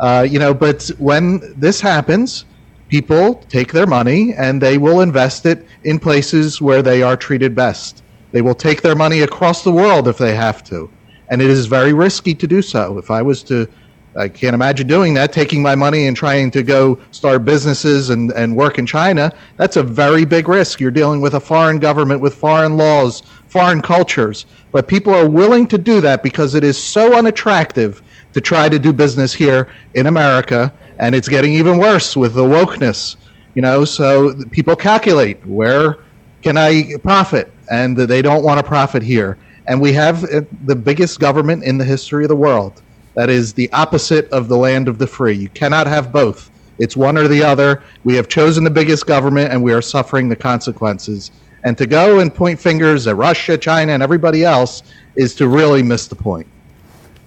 Uh, 0.00 0.26
you 0.28 0.38
know, 0.38 0.54
but 0.54 0.90
when 0.98 1.52
this 1.56 1.80
happens, 1.80 2.46
people 2.92 3.36
take 3.48 3.72
their 3.72 3.86
money 3.86 4.34
and 4.34 4.60
they 4.60 4.76
will 4.76 5.00
invest 5.00 5.46
it 5.46 5.64
in 5.84 5.98
places 5.98 6.60
where 6.60 6.82
they 6.82 7.02
are 7.02 7.16
treated 7.16 7.54
best. 7.54 8.02
They 8.32 8.42
will 8.42 8.54
take 8.54 8.82
their 8.82 8.94
money 8.94 9.22
across 9.22 9.64
the 9.64 9.72
world 9.72 10.08
if 10.08 10.18
they 10.18 10.34
have 10.34 10.62
to, 10.64 10.90
and 11.30 11.40
it 11.40 11.48
is 11.48 11.64
very 11.64 11.94
risky 11.94 12.34
to 12.34 12.46
do 12.46 12.60
so. 12.60 12.98
If 12.98 13.10
I 13.10 13.22
was 13.22 13.42
to 13.44 13.66
I 14.14 14.28
can't 14.28 14.52
imagine 14.52 14.86
doing 14.86 15.14
that, 15.14 15.32
taking 15.32 15.62
my 15.62 15.74
money 15.74 16.06
and 16.06 16.14
trying 16.14 16.50
to 16.50 16.62
go 16.62 16.98
start 17.12 17.46
businesses 17.46 18.10
and, 18.10 18.30
and 18.32 18.54
work 18.54 18.78
in 18.78 18.84
China. 18.84 19.32
That's 19.56 19.78
a 19.78 19.82
very 19.82 20.26
big 20.26 20.48
risk. 20.48 20.78
You're 20.78 20.90
dealing 20.90 21.22
with 21.22 21.32
a 21.32 21.40
foreign 21.40 21.78
government 21.78 22.20
with 22.20 22.34
foreign 22.34 22.76
laws, 22.76 23.22
foreign 23.48 23.80
cultures. 23.80 24.44
But 24.70 24.86
people 24.86 25.14
are 25.14 25.26
willing 25.26 25.66
to 25.68 25.78
do 25.78 26.02
that 26.02 26.22
because 26.22 26.54
it 26.54 26.62
is 26.62 26.76
so 26.76 27.16
unattractive 27.16 28.02
to 28.34 28.40
try 28.42 28.68
to 28.68 28.78
do 28.78 28.92
business 28.92 29.32
here 29.32 29.68
in 29.94 30.06
America. 30.06 30.70
And 31.02 31.16
it's 31.16 31.28
getting 31.28 31.52
even 31.52 31.78
worse 31.78 32.16
with 32.16 32.34
the 32.34 32.44
wokeness, 32.44 33.16
you 33.54 33.60
know. 33.60 33.84
So 33.84 34.34
people 34.52 34.76
calculate 34.76 35.44
where 35.44 35.98
can 36.42 36.56
I 36.56 36.94
profit? 37.02 37.52
And 37.70 37.96
they 37.96 38.22
don't 38.22 38.44
want 38.44 38.58
to 38.58 38.64
profit 38.64 39.02
here. 39.02 39.36
And 39.66 39.80
we 39.80 39.92
have 39.94 40.22
uh, 40.24 40.42
the 40.64 40.76
biggest 40.76 41.18
government 41.18 41.64
in 41.64 41.76
the 41.76 41.84
history 41.84 42.24
of 42.24 42.28
the 42.28 42.36
world 42.36 42.82
that 43.14 43.30
is 43.30 43.52
the 43.52 43.70
opposite 43.72 44.30
of 44.30 44.46
the 44.46 44.56
land 44.56 44.86
of 44.86 44.98
the 44.98 45.06
free. 45.06 45.34
You 45.34 45.48
cannot 45.48 45.88
have 45.88 46.12
both. 46.12 46.50
It's 46.78 46.96
one 46.96 47.18
or 47.18 47.26
the 47.26 47.42
other. 47.42 47.82
We 48.04 48.14
have 48.14 48.28
chosen 48.28 48.62
the 48.62 48.70
biggest 48.70 49.06
government 49.06 49.52
and 49.52 49.60
we 49.60 49.72
are 49.72 49.82
suffering 49.82 50.28
the 50.28 50.36
consequences. 50.36 51.32
And 51.64 51.76
to 51.78 51.86
go 51.86 52.20
and 52.20 52.32
point 52.32 52.60
fingers 52.60 53.08
at 53.08 53.16
Russia, 53.16 53.58
China, 53.58 53.92
and 53.92 54.04
everybody 54.04 54.44
else 54.44 54.84
is 55.16 55.34
to 55.36 55.48
really 55.48 55.82
miss 55.82 56.06
the 56.06 56.16
point. 56.16 56.46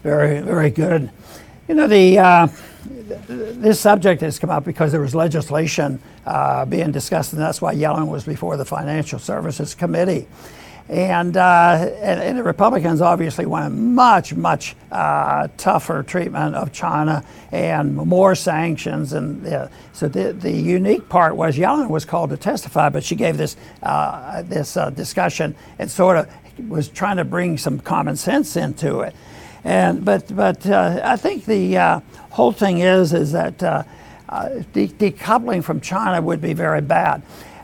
Very, 0.02 0.40
very 0.40 0.70
good. 0.70 1.10
You 1.68 1.76
know, 1.76 1.88
the 1.88 2.20
uh, 2.20 2.48
this 2.86 3.80
subject 3.80 4.22
has 4.22 4.40
come 4.40 4.50
up 4.50 4.64
because 4.64 4.92
there 4.92 5.02
was 5.02 5.16
legislation 5.16 6.00
uh, 6.26 6.66
being 6.66 6.92
discussed, 6.92 7.34
and 7.34 7.42
that's 7.42 7.62
why 7.62 7.74
Yellen 7.74 8.08
was 8.08 8.24
before 8.24 8.58
the 8.58 8.66
Financial 8.66 9.20
Services 9.20 9.74
Committee. 9.74 10.28
And, 10.88 11.36
uh, 11.36 11.90
and, 12.00 12.22
and, 12.22 12.38
the 12.38 12.44
Republicans 12.44 13.02
obviously 13.02 13.48
want 13.48 13.74
much, 13.74 14.36
much 14.36 14.76
uh, 14.92 15.48
tougher 15.58 16.04
treatment 16.04 16.54
of 16.54 16.72
China 16.72 17.26
and 17.52 17.96
more 17.96 18.36
sanctions. 18.36 19.14
And 19.14 19.48
uh, 19.48 19.70
so 19.94 20.08
the, 20.08 20.34
the 20.34 20.52
unique 20.52 21.10
part 21.10 21.36
was 21.36 21.58
Yellen 21.58 21.90
was 21.90 22.06
called 22.06 22.30
to 22.30 22.38
testify, 22.38 22.90
but 22.90 23.04
she 23.04 23.16
gave 23.16 23.36
this, 23.36 23.58
uh, 23.82 24.44
this 24.44 24.78
uh, 24.78 24.92
discussion 24.92 25.56
and 25.80 25.90
sort 25.90 26.18
of 26.18 26.70
was 26.70 26.88
trying 26.88 27.18
to 27.18 27.26
bring 27.26 27.58
some 27.58 27.80
common 27.80 28.16
sense 28.16 28.56
into 28.56 29.00
it. 29.00 29.16
And, 29.66 30.06
but 30.06 30.34
but 30.34 30.66
uh, 30.68 31.02
I 31.04 31.18
think 31.18 31.46
the 31.46 32.02
whole 32.30 32.52
thing 32.54 32.80
is, 32.80 33.12
is 33.14 33.34
that 33.34 33.58
de- 33.58 34.88
decoupling 34.88 35.64
from 35.64 35.82
China 35.82 36.22
would 36.22 36.40
be 36.40 36.54
very 36.54 36.82
bad. 36.82 37.24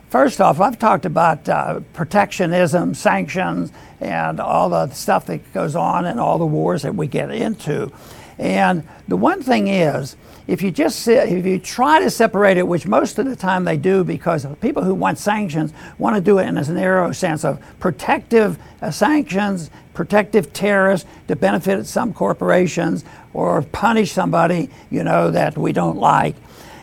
First 0.10 0.42
off, 0.42 0.60
I've 0.60 0.78
talked 0.78 1.06
about 1.06 1.48
uh, 1.48 1.80
protectionism, 1.94 2.96
sanctions, 2.96 3.72
and 4.02 4.42
all 4.42 4.70
the 4.70 4.90
stuff 4.90 5.28
that 5.28 5.54
goes 5.54 5.76
on 5.76 6.06
and 6.06 6.20
all 6.20 6.38
the 6.38 6.46
wars 6.46 6.82
that 6.82 6.96
we 6.96 7.08
get 7.08 7.32
into. 7.32 7.92
And 8.38 8.88
the 9.08 9.18
one 9.18 9.42
thing 9.42 9.68
is, 9.68 10.16
if 10.48 10.62
you 10.62 10.72
just 10.72 11.08
if 11.08 11.46
you 11.46 11.60
try 11.60 12.00
to 12.00 12.10
separate 12.10 12.58
it, 12.58 12.68
which 12.68 12.88
most 12.88 13.20
of 13.20 13.26
the 13.26 13.36
time 13.36 13.64
they 13.64 13.78
do, 13.78 14.04
because 14.04 14.46
people 14.60 14.84
who 14.84 14.94
want 14.94 15.18
sanctions 15.18 15.72
want 15.98 16.16
to 16.16 16.22
do 16.22 16.40
it 16.40 16.48
in 16.48 16.58
a 16.58 16.74
narrow 16.74 17.12
sense 17.12 17.46
of 17.46 17.62
protective 17.80 18.58
uh, 18.82 18.92
sanctions, 18.92 19.70
protective 19.94 20.52
tariffs 20.52 21.06
to 21.28 21.36
benefit 21.36 21.86
some 21.86 22.14
corporations 22.14 23.06
or 23.34 23.62
punish 23.62 24.12
somebody 24.12 24.70
you 24.90 25.04
know 25.04 25.32
that 25.32 25.58
we 25.58 25.72
don't 25.72 25.98
like, 25.98 26.36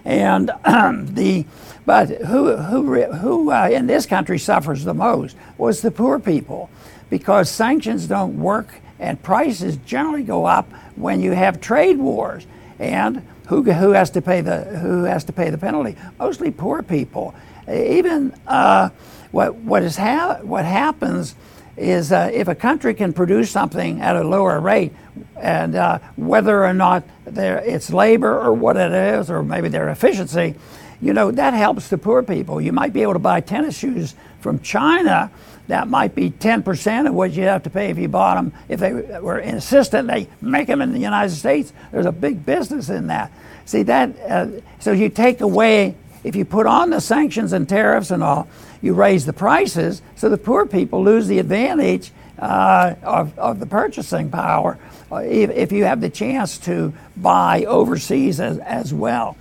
and 0.04 0.50
the 1.14 1.44
but 1.88 2.08
who, 2.08 2.54
who, 2.54 3.02
who 3.04 3.50
uh, 3.50 3.70
in 3.72 3.86
this 3.86 4.04
country 4.04 4.38
suffers 4.38 4.84
the 4.84 4.92
most 4.92 5.34
was 5.56 5.80
the 5.80 5.90
poor 5.90 6.18
people 6.18 6.68
because 7.08 7.50
sanctions 7.50 8.06
don't 8.06 8.38
work 8.38 8.82
and 8.98 9.22
prices 9.22 9.76
generally 9.78 10.22
go 10.22 10.44
up 10.44 10.70
when 10.96 11.20
you 11.20 11.32
have 11.32 11.60
trade 11.60 11.98
wars. 11.98 12.46
And 12.78 13.26
who, 13.46 13.62
who, 13.62 13.92
has, 13.92 14.10
to 14.10 14.22
pay 14.22 14.40
the, 14.40 14.64
who 14.64 15.04
has 15.04 15.24
to 15.24 15.32
pay 15.32 15.50
the 15.50 15.58
penalty? 15.58 15.96
Mostly 16.18 16.50
poor 16.50 16.82
people. 16.82 17.34
Even 17.68 18.34
uh, 18.46 18.90
what, 19.30 19.54
what, 19.56 19.82
is 19.82 19.96
ha- 19.96 20.38
what 20.42 20.64
happens 20.64 21.34
is 21.76 22.12
uh, 22.12 22.30
if 22.32 22.48
a 22.48 22.54
country 22.54 22.92
can 22.94 23.12
produce 23.12 23.50
something 23.50 24.00
at 24.00 24.16
a 24.16 24.24
lower 24.24 24.60
rate, 24.60 24.92
and 25.36 25.74
uh, 25.74 25.98
whether 26.16 26.64
or 26.64 26.74
not 26.74 27.04
it's 27.26 27.90
labor 27.92 28.40
or 28.40 28.52
what 28.52 28.76
it 28.76 28.92
is, 28.92 29.30
or 29.30 29.42
maybe 29.42 29.68
their 29.68 29.88
efficiency, 29.88 30.54
you 31.00 31.12
know, 31.12 31.30
that 31.30 31.54
helps 31.54 31.88
the 31.88 31.98
poor 31.98 32.22
people. 32.22 32.60
You 32.60 32.72
might 32.72 32.92
be 32.92 33.02
able 33.02 33.12
to 33.12 33.18
buy 33.20 33.40
tennis 33.40 33.78
shoes 33.78 34.14
from 34.40 34.60
China. 34.60 35.30
That 35.68 35.86
might 35.88 36.14
be 36.14 36.30
10% 36.30 37.06
of 37.06 37.14
what 37.14 37.32
you 37.32 37.44
have 37.44 37.62
to 37.64 37.70
pay 37.70 37.90
if 37.90 37.98
you 37.98 38.08
bought 38.08 38.36
them. 38.36 38.52
If 38.68 38.80
they 38.80 38.92
were 38.92 39.38
insistent 39.38 40.08
they 40.08 40.26
make 40.40 40.66
them 40.66 40.80
in 40.80 40.92
the 40.92 40.98
United 40.98 41.34
States, 41.34 41.72
there's 41.92 42.06
a 42.06 42.12
big 42.12 42.44
business 42.44 42.88
in 42.88 43.06
that. 43.08 43.30
See, 43.66 43.82
that, 43.84 44.18
uh, 44.20 44.46
so 44.80 44.92
you 44.92 45.10
take 45.10 45.42
away, 45.42 45.94
if 46.24 46.34
you 46.34 46.46
put 46.46 46.66
on 46.66 46.88
the 46.88 47.00
sanctions 47.00 47.52
and 47.52 47.68
tariffs 47.68 48.10
and 48.10 48.22
all, 48.22 48.48
you 48.80 48.94
raise 48.94 49.26
the 49.26 49.34
prices, 49.34 50.00
so 50.16 50.30
the 50.30 50.38
poor 50.38 50.64
people 50.64 51.04
lose 51.04 51.26
the 51.26 51.38
advantage 51.38 52.12
uh, 52.38 52.94
of, 53.02 53.38
of 53.38 53.60
the 53.60 53.66
purchasing 53.66 54.30
power 54.30 54.78
uh, 55.12 55.16
if, 55.16 55.50
if 55.50 55.72
you 55.72 55.84
have 55.84 56.00
the 56.00 56.08
chance 56.08 56.56
to 56.58 56.94
buy 57.16 57.64
overseas 57.64 58.40
as, 58.40 58.58
as 58.58 58.94
well. 58.94 59.36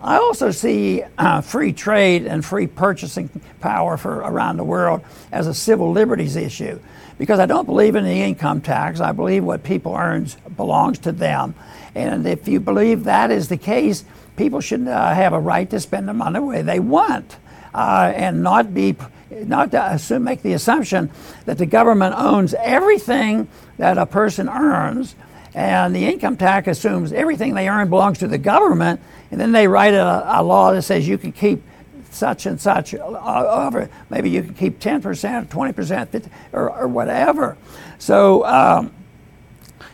I 0.00 0.16
also 0.16 0.52
see 0.52 1.02
uh, 1.16 1.40
free 1.40 1.72
trade 1.72 2.26
and 2.26 2.44
free 2.44 2.68
purchasing 2.68 3.28
power 3.60 3.96
for 3.96 4.18
around 4.18 4.56
the 4.56 4.64
world 4.64 5.02
as 5.32 5.46
a 5.46 5.54
civil 5.54 5.90
liberties 5.90 6.36
issue 6.36 6.78
because 7.18 7.40
I 7.40 7.46
don't 7.46 7.66
believe 7.66 7.96
in 7.96 8.04
the 8.04 8.22
income 8.22 8.60
tax. 8.60 9.00
I 9.00 9.10
believe 9.10 9.42
what 9.42 9.64
people 9.64 9.96
earn 9.96 10.28
belongs 10.56 10.98
to 11.00 11.12
them. 11.12 11.56
And 11.96 12.26
if 12.26 12.46
you 12.46 12.60
believe 12.60 13.04
that 13.04 13.32
is 13.32 13.48
the 13.48 13.56
case, 13.56 14.04
people 14.36 14.60
should 14.60 14.86
uh, 14.86 15.14
have 15.14 15.32
a 15.32 15.40
right 15.40 15.68
to 15.70 15.80
spend 15.80 16.08
the 16.08 16.14
money 16.14 16.38
the 16.38 16.44
way 16.44 16.62
they 16.62 16.78
want 16.78 17.36
uh, 17.74 18.12
and 18.14 18.42
not 18.42 18.72
be 18.72 18.96
not 19.30 19.72
to 19.72 19.92
assume, 19.92 20.24
make 20.24 20.42
the 20.42 20.54
assumption 20.54 21.10
that 21.44 21.58
the 21.58 21.66
government 21.66 22.14
owns 22.16 22.54
everything 22.54 23.46
that 23.76 23.98
a 23.98 24.06
person 24.06 24.48
earns 24.48 25.16
and 25.54 25.94
the 25.94 26.06
income 26.06 26.36
tax 26.36 26.68
assumes 26.68 27.12
everything 27.12 27.54
they 27.54 27.68
earn 27.68 27.88
belongs 27.88 28.18
to 28.18 28.28
the 28.28 28.38
government 28.38 29.00
and 29.30 29.40
then 29.40 29.52
they 29.52 29.68
write 29.68 29.94
a, 29.94 30.40
a 30.40 30.42
law 30.42 30.72
that 30.72 30.82
says 30.82 31.06
you 31.06 31.18
can 31.18 31.32
keep 31.32 31.62
such 32.10 32.46
and 32.46 32.60
such 32.60 32.94
over. 32.94 33.88
Maybe 34.10 34.30
you 34.30 34.42
can 34.42 34.54
keep 34.54 34.80
10%, 34.80 35.48
20%, 35.48 36.30
or, 36.52 36.70
or 36.70 36.88
whatever. 36.88 37.56
So 37.98 38.44
um, 38.44 38.92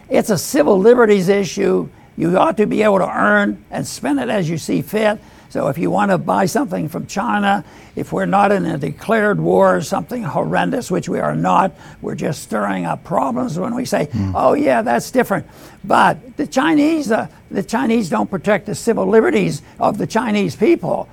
it's 0.09 0.31
a 0.31 0.39
civil 0.39 0.79
liberties 0.79 1.29
issue. 1.29 1.89
You 2.17 2.39
ought 2.39 2.57
to 2.59 2.67
be 2.67 2.83
able 2.83 2.99
to 2.99 3.09
earn 3.09 3.65
and 3.71 3.87
spend 3.87 4.21
it 4.21 4.29
as 4.29 4.49
you 4.49 4.59
see 4.59 4.83
fit. 4.83 5.21
So 5.55 5.69
if 5.69 5.79
you 5.79 5.89
want 5.89 6.11
to 6.11 6.19
buy 6.19 6.47
something 6.47 6.89
from 6.89 7.07
China, 7.07 7.65
if 7.95 8.13
we're 8.13 8.27
not 8.27 8.51
in 8.51 8.67
a 8.67 8.77
declared 8.77 9.39
war, 9.39 9.81
something 9.83 10.25
horrendous, 10.25 10.91
which 10.91 11.09
we 11.09 11.21
are 11.21 11.37
not, 11.37 11.71
we're 12.03 12.17
just 12.17 12.43
stirring 12.43 12.87
up 12.87 13.05
problems 13.05 13.57
when 13.57 13.73
we 13.77 13.85
say, 13.85 14.07
mm. 14.07 14.33
"Oh 14.35 14.55
yeah, 14.55 14.83
that's 14.83 15.13
different." 15.13 15.47
But 15.85 16.37
the 16.37 16.49
Chinese, 16.49 17.13
uh, 17.13 17.29
the 17.53 17.63
Chinese 17.63 18.11
don't 18.11 18.29
protect 18.29 18.67
the 18.67 18.75
civil 18.75 19.07
liberties 19.07 19.63
of 19.79 19.97
the 19.97 20.09
Chinese 20.09 20.57
people. 20.57 21.09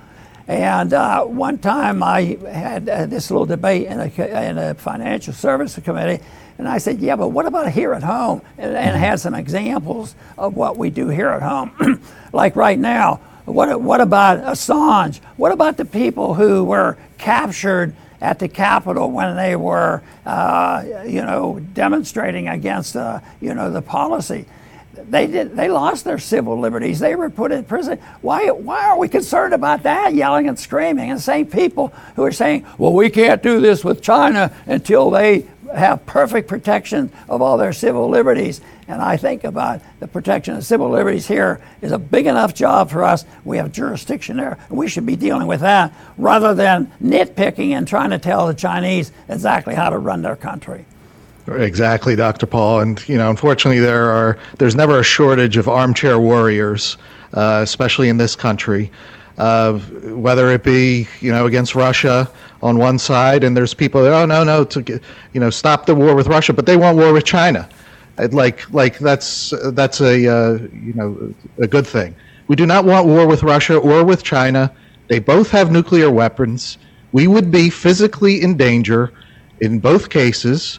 And 0.48 0.92
uh, 0.92 1.22
one 1.22 1.58
time 1.58 2.02
I 2.02 2.36
had 2.50 2.88
uh, 2.88 3.06
this 3.06 3.30
little 3.30 3.46
debate 3.46 3.86
in 3.86 4.00
a, 4.00 4.48
in 4.48 4.58
a 4.58 4.74
financial 4.74 5.34
services 5.34 5.84
committee, 5.84 6.20
and 6.58 6.66
I 6.66 6.78
said, 6.78 6.98
Yeah, 6.98 7.14
but 7.14 7.28
what 7.28 7.46
about 7.46 7.70
here 7.70 7.92
at 7.92 8.02
home? 8.02 8.42
And, 8.58 8.74
and 8.74 8.96
had 8.96 9.20
some 9.20 9.36
examples 9.36 10.16
of 10.36 10.56
what 10.56 10.76
we 10.76 10.90
do 10.90 11.06
here 11.10 11.28
at 11.28 11.42
home. 11.42 12.02
like 12.32 12.56
right 12.56 12.76
now, 12.76 13.20
what, 13.44 13.80
what 13.80 14.00
about 14.00 14.40
Assange? 14.44 15.20
What 15.36 15.52
about 15.52 15.76
the 15.76 15.84
people 15.84 16.34
who 16.34 16.64
were 16.64 16.96
captured 17.18 17.94
at 18.20 18.38
the 18.38 18.48
Capitol 18.48 19.10
when 19.10 19.36
they 19.36 19.56
were, 19.56 20.02
uh, 20.24 20.84
you 21.04 21.22
know, 21.22 21.60
demonstrating 21.74 22.48
against, 22.48 22.94
uh, 22.96 23.20
you 23.40 23.54
know, 23.54 23.70
the 23.70 23.82
policy? 23.82 24.46
They 24.94 25.26
did. 25.26 25.56
They 25.56 25.68
lost 25.68 26.04
their 26.04 26.18
civil 26.18 26.58
liberties. 26.60 27.00
They 27.00 27.16
were 27.16 27.30
put 27.30 27.50
in 27.50 27.64
prison. 27.64 27.98
Why? 28.20 28.50
Why 28.50 28.84
are 28.84 28.98
we 28.98 29.08
concerned 29.08 29.54
about 29.54 29.82
that? 29.82 30.14
Yelling 30.14 30.48
and 30.48 30.58
screaming, 30.58 31.10
and 31.10 31.18
the 31.18 31.22
same 31.22 31.46
people 31.46 31.92
who 32.14 32.22
are 32.24 32.32
saying, 32.32 32.66
"Well, 32.78 32.92
we 32.92 33.08
can't 33.10 33.42
do 33.42 33.60
this 33.60 33.84
with 33.84 34.02
China 34.02 34.52
until 34.66 35.10
they 35.10 35.46
have 35.74 36.04
perfect 36.06 36.48
protection 36.48 37.12
of 37.28 37.42
all 37.42 37.56
their 37.56 37.72
civil 37.72 38.08
liberties." 38.08 38.60
And 38.88 39.00
I 39.00 39.16
think 39.16 39.44
about 39.44 39.80
the 40.00 40.06
protection 40.06 40.56
of 40.56 40.64
civil 40.64 40.90
liberties 40.90 41.26
here 41.26 41.60
is 41.80 41.92
a 41.92 41.98
big 41.98 42.26
enough 42.26 42.54
job 42.54 42.90
for 42.90 43.04
us. 43.04 43.24
We 43.44 43.56
have 43.56 43.72
jurisdiction 43.72 44.36
there. 44.36 44.58
And 44.68 44.76
we 44.76 44.88
should 44.88 45.06
be 45.06 45.16
dealing 45.16 45.46
with 45.46 45.60
that 45.60 45.94
rather 46.18 46.54
than 46.54 46.92
nitpicking 47.02 47.70
and 47.70 47.88
trying 47.88 48.10
to 48.10 48.18
tell 48.18 48.46
the 48.46 48.54
Chinese 48.54 49.12
exactly 49.28 49.74
how 49.74 49.88
to 49.90 49.98
run 49.98 50.22
their 50.22 50.36
country. 50.36 50.84
Exactly, 51.48 52.14
Dr. 52.16 52.46
Paul. 52.46 52.80
And 52.80 53.08
you 53.08 53.16
know, 53.16 53.30
unfortunately, 53.30 53.80
there 53.80 54.10
are 54.10 54.38
there's 54.58 54.76
never 54.76 55.00
a 55.00 55.04
shortage 55.04 55.56
of 55.56 55.68
armchair 55.68 56.18
warriors, 56.18 56.98
uh, 57.34 57.60
especially 57.62 58.08
in 58.08 58.16
this 58.16 58.36
country. 58.36 58.90
Uh, 59.38 59.78
whether 59.78 60.50
it 60.50 60.62
be 60.62 61.08
you 61.20 61.32
know 61.32 61.46
against 61.46 61.74
Russia 61.74 62.30
on 62.62 62.78
one 62.78 62.98
side, 62.98 63.44
and 63.44 63.56
there's 63.56 63.74
people 63.74 64.02
that 64.02 64.12
oh 64.12 64.26
no 64.26 64.44
no 64.44 64.64
to 64.64 65.00
you 65.32 65.40
know 65.40 65.50
stop 65.50 65.86
the 65.86 65.94
war 65.94 66.14
with 66.14 66.26
Russia, 66.28 66.52
but 66.52 66.66
they 66.66 66.76
want 66.76 66.96
war 66.96 67.12
with 67.12 67.24
China. 67.24 67.68
Like 68.18 68.70
like 68.72 68.98
that's 68.98 69.52
that's 69.72 70.00
a 70.00 70.28
uh, 70.28 70.52
you 70.72 70.92
know 70.94 71.34
a 71.58 71.66
good 71.66 71.86
thing. 71.86 72.14
We 72.48 72.56
do 72.56 72.66
not 72.66 72.84
want 72.84 73.06
war 73.06 73.26
with 73.26 73.42
Russia 73.42 73.76
or 73.76 74.04
with 74.04 74.22
China. 74.22 74.72
They 75.08 75.18
both 75.18 75.50
have 75.50 75.72
nuclear 75.72 76.10
weapons. 76.10 76.78
We 77.12 77.26
would 77.26 77.50
be 77.50 77.70
physically 77.70 78.42
in 78.42 78.56
danger 78.56 79.12
in 79.60 79.78
both 79.80 80.10
cases, 80.10 80.78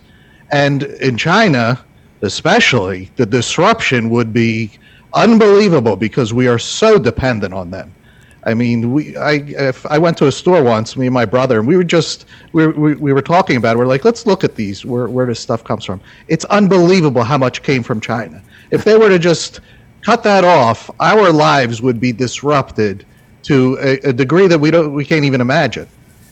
and 0.52 0.84
in 0.84 1.18
China 1.18 1.84
especially, 2.24 3.12
the 3.18 3.26
disruption 3.26 4.10
would 4.10 4.34
be 4.34 4.72
unbelievable 5.14 5.96
because 5.96 6.34
we 6.34 6.48
are 6.48 6.58
so 6.58 6.98
dependent 6.98 7.54
on 7.54 7.70
them. 7.70 7.94
I 8.46 8.54
mean, 8.54 8.92
we 8.92 9.16
I 9.16 9.74
I 9.90 9.98
went 9.98 10.18
to 10.18 10.28
a 10.28 10.32
store 10.32 10.64
once, 10.64 10.98
me 10.98 11.08
and 11.08 11.14
my 11.14 11.26
brother, 11.26 11.60
and 11.60 11.68
we 11.68 11.78
were 11.78 11.84
just 11.84 12.26
we 12.52 12.68
we, 12.68 12.96
we 12.96 13.14
were 13.14 13.22
talking 13.22 13.56
about 13.56 13.76
it. 13.76 13.80
We're 13.80 13.86
like, 13.86 14.04
let's 14.04 14.26
look 14.26 14.44
at 14.44 14.56
these 14.56 14.86
where 14.86 15.08
where 15.08 15.26
this 15.26 15.40
stuff 15.40 15.64
comes 15.64 15.86
from. 15.86 16.02
It's 16.28 16.46
unbelievable 16.46 17.24
how 17.24 17.38
much 17.38 17.64
came 17.64 17.84
from 17.84 18.02
China. 18.02 18.42
If 18.72 18.84
they 18.84 18.98
were 18.98 19.10
to 19.10 19.20
just 19.20 19.62
cut 20.02 20.24
that 20.24 20.44
off, 20.44 20.90
our 21.00 21.32
lives 21.32 21.82
would 21.82 22.00
be 22.00 22.12
disrupted 22.12 23.06
to 23.44 23.78
a, 23.82 24.10
a 24.10 24.14
degree 24.14 24.48
that 24.48 24.60
we 24.60 24.72
don't 24.72 24.94
we 24.94 25.06
can't 25.06 25.26
even 25.26 25.40
imagine. 25.40 25.88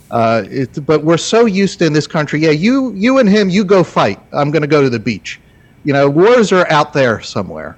Uh, 0.09 0.43
it, 0.49 0.85
but 0.85 1.05
we're 1.05 1.15
so 1.15 1.45
used 1.45 1.79
to 1.79 1.85
in 1.85 1.93
this 1.93 2.07
country. 2.07 2.41
Yeah, 2.41 2.51
you 2.51 2.93
you 2.93 3.19
and 3.19 3.29
him, 3.29 3.49
you 3.49 3.63
go 3.63 3.83
fight. 3.83 4.19
I'm 4.33 4.51
going 4.51 4.63
to 4.63 4.67
go 4.67 4.81
to 4.81 4.89
the 4.89 4.99
beach. 4.99 5.39
You 5.85 5.93
know, 5.93 6.09
wars 6.09 6.51
are 6.51 6.69
out 6.69 6.91
there 6.91 7.21
somewhere 7.21 7.77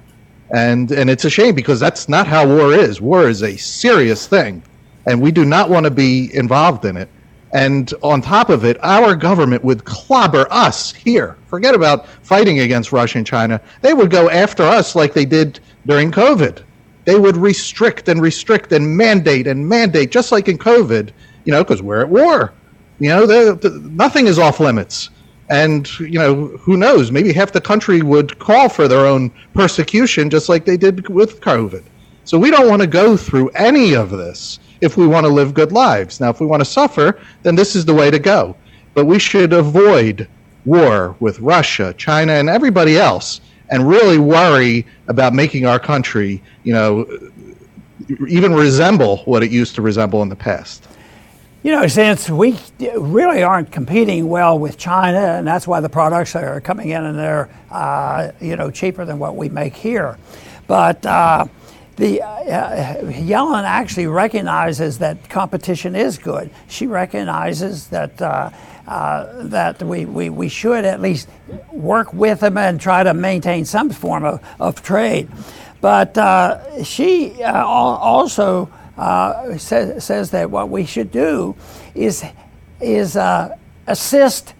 and 0.54 0.92
and 0.92 1.10
it's 1.10 1.24
a 1.24 1.30
shame 1.30 1.54
because 1.54 1.80
that's 1.80 2.08
not 2.08 2.26
how 2.26 2.46
war 2.46 2.72
is. 2.72 3.00
War 3.00 3.28
is 3.28 3.42
a 3.42 3.56
serious 3.56 4.26
thing, 4.26 4.62
and 5.06 5.20
we 5.20 5.32
do 5.32 5.44
not 5.44 5.68
want 5.68 5.84
to 5.84 5.90
be 5.90 6.34
involved 6.34 6.84
in 6.84 6.96
it. 6.96 7.08
And 7.52 7.92
on 8.02 8.20
top 8.20 8.50
of 8.50 8.64
it, 8.64 8.76
our 8.82 9.14
government 9.14 9.62
would 9.64 9.84
clobber 9.84 10.46
us 10.50 10.92
here. 10.92 11.36
Forget 11.46 11.74
about 11.74 12.08
fighting 12.22 12.60
against 12.60 12.92
Russia 12.92 13.18
and 13.18 13.26
China. 13.26 13.60
They 13.80 13.94
would 13.94 14.10
go 14.10 14.30
after 14.30 14.62
us 14.62 14.96
like 14.96 15.12
they 15.12 15.24
did 15.24 15.60
during 15.86 16.10
COVID. 16.10 16.62
They 17.04 17.18
would 17.18 17.36
restrict 17.36 18.08
and 18.08 18.20
restrict 18.20 18.72
and 18.72 18.96
mandate 18.96 19.46
and 19.46 19.68
mandate, 19.68 20.10
just 20.10 20.32
like 20.32 20.48
in 20.48 20.58
COVID, 20.58 21.10
you 21.44 21.52
know, 21.52 21.62
because 21.62 21.82
we're 21.82 22.00
at 22.00 22.08
war. 22.08 22.52
You 22.98 23.08
know, 23.08 23.58
nothing 23.82 24.26
is 24.26 24.38
off 24.38 24.60
limits 24.60 25.10
and 25.48 25.98
you 25.98 26.18
know 26.18 26.46
who 26.58 26.76
knows? 26.76 27.10
Maybe 27.10 27.32
half 27.32 27.52
the 27.52 27.60
country 27.60 28.02
would 28.02 28.38
call 28.38 28.68
for 28.68 28.88
their 28.88 29.06
own 29.06 29.30
persecution 29.52 30.30
just 30.30 30.48
like 30.48 30.64
they 30.64 30.76
did 30.76 31.08
with 31.08 31.40
covid. 31.40 31.84
So 32.24 32.38
we 32.38 32.50
don't 32.50 32.68
want 32.68 32.80
to 32.80 32.88
go 32.88 33.16
through 33.16 33.50
any 33.50 33.94
of 33.94 34.10
this 34.10 34.58
if 34.80 34.96
we 34.96 35.06
want 35.06 35.26
to 35.26 35.32
live 35.32 35.52
good 35.52 35.72
lives. 35.72 36.20
Now 36.20 36.30
if 36.30 36.40
we 36.40 36.46
want 36.46 36.60
to 36.60 36.70
suffer 36.70 37.18
then 37.42 37.54
this 37.54 37.76
is 37.76 37.84
the 37.84 37.94
way 37.94 38.10
to 38.10 38.18
go. 38.18 38.56
But 38.94 39.04
we 39.06 39.18
should 39.18 39.52
avoid 39.52 40.28
war 40.64 41.14
with 41.20 41.38
russia 41.40 41.94
china 41.96 42.32
and 42.32 42.48
everybody 42.48 42.96
else 42.96 43.40
and 43.70 43.88
really 43.88 44.18
worry 44.18 44.86
about 45.08 45.34
making 45.34 45.66
our 45.66 45.78
country 45.78 46.42
you 46.62 46.72
know 46.72 47.06
even 48.28 48.52
resemble 48.54 49.18
what 49.24 49.42
it 49.42 49.50
used 49.50 49.74
to 49.74 49.82
resemble 49.82 50.22
in 50.22 50.28
the 50.28 50.36
past 50.36 50.88
you 51.64 51.72
know, 51.72 51.86
since 51.86 52.28
we 52.28 52.58
really 52.78 53.42
aren't 53.42 53.72
competing 53.72 54.28
well 54.28 54.58
with 54.58 54.76
China, 54.76 55.18
and 55.18 55.46
that's 55.46 55.66
why 55.66 55.80
the 55.80 55.88
products 55.88 56.36
are 56.36 56.60
coming 56.60 56.90
in 56.90 57.02
and 57.02 57.18
they're, 57.18 57.48
uh, 57.70 58.32
you 58.38 58.54
know, 58.54 58.70
cheaper 58.70 59.06
than 59.06 59.18
what 59.18 59.34
we 59.34 59.48
make 59.48 59.74
here. 59.74 60.18
But 60.66 61.06
uh, 61.06 61.46
the 61.96 62.20
uh, 62.20 62.96
Yellen 63.04 63.64
actually 63.64 64.08
recognizes 64.08 64.98
that 64.98 65.30
competition 65.30 65.96
is 65.96 66.18
good. 66.18 66.50
She 66.68 66.86
recognizes 66.86 67.88
that. 67.88 68.22
Uh, 68.22 68.50
uh, 68.86 69.44
that 69.44 69.82
we, 69.82 70.04
we, 70.04 70.28
we 70.28 70.46
should 70.46 70.84
at 70.84 71.00
least 71.00 71.26
work 71.72 72.12
with 72.12 72.40
them 72.40 72.58
and 72.58 72.78
try 72.78 73.02
to 73.02 73.14
maintain 73.14 73.64
some 73.64 73.88
form 73.88 74.26
of, 74.26 74.46
of 74.60 74.82
trade. 74.82 75.26
But 75.80 76.18
uh, 76.18 76.84
she 76.84 77.42
also 77.42 78.68
uh, 78.96 79.56
says, 79.58 80.04
says 80.04 80.30
that 80.30 80.50
what 80.50 80.68
we 80.68 80.84
should 80.84 81.10
do 81.10 81.54
is, 81.94 82.24
is 82.80 83.16
uh, 83.16 83.56
assist 83.86 84.54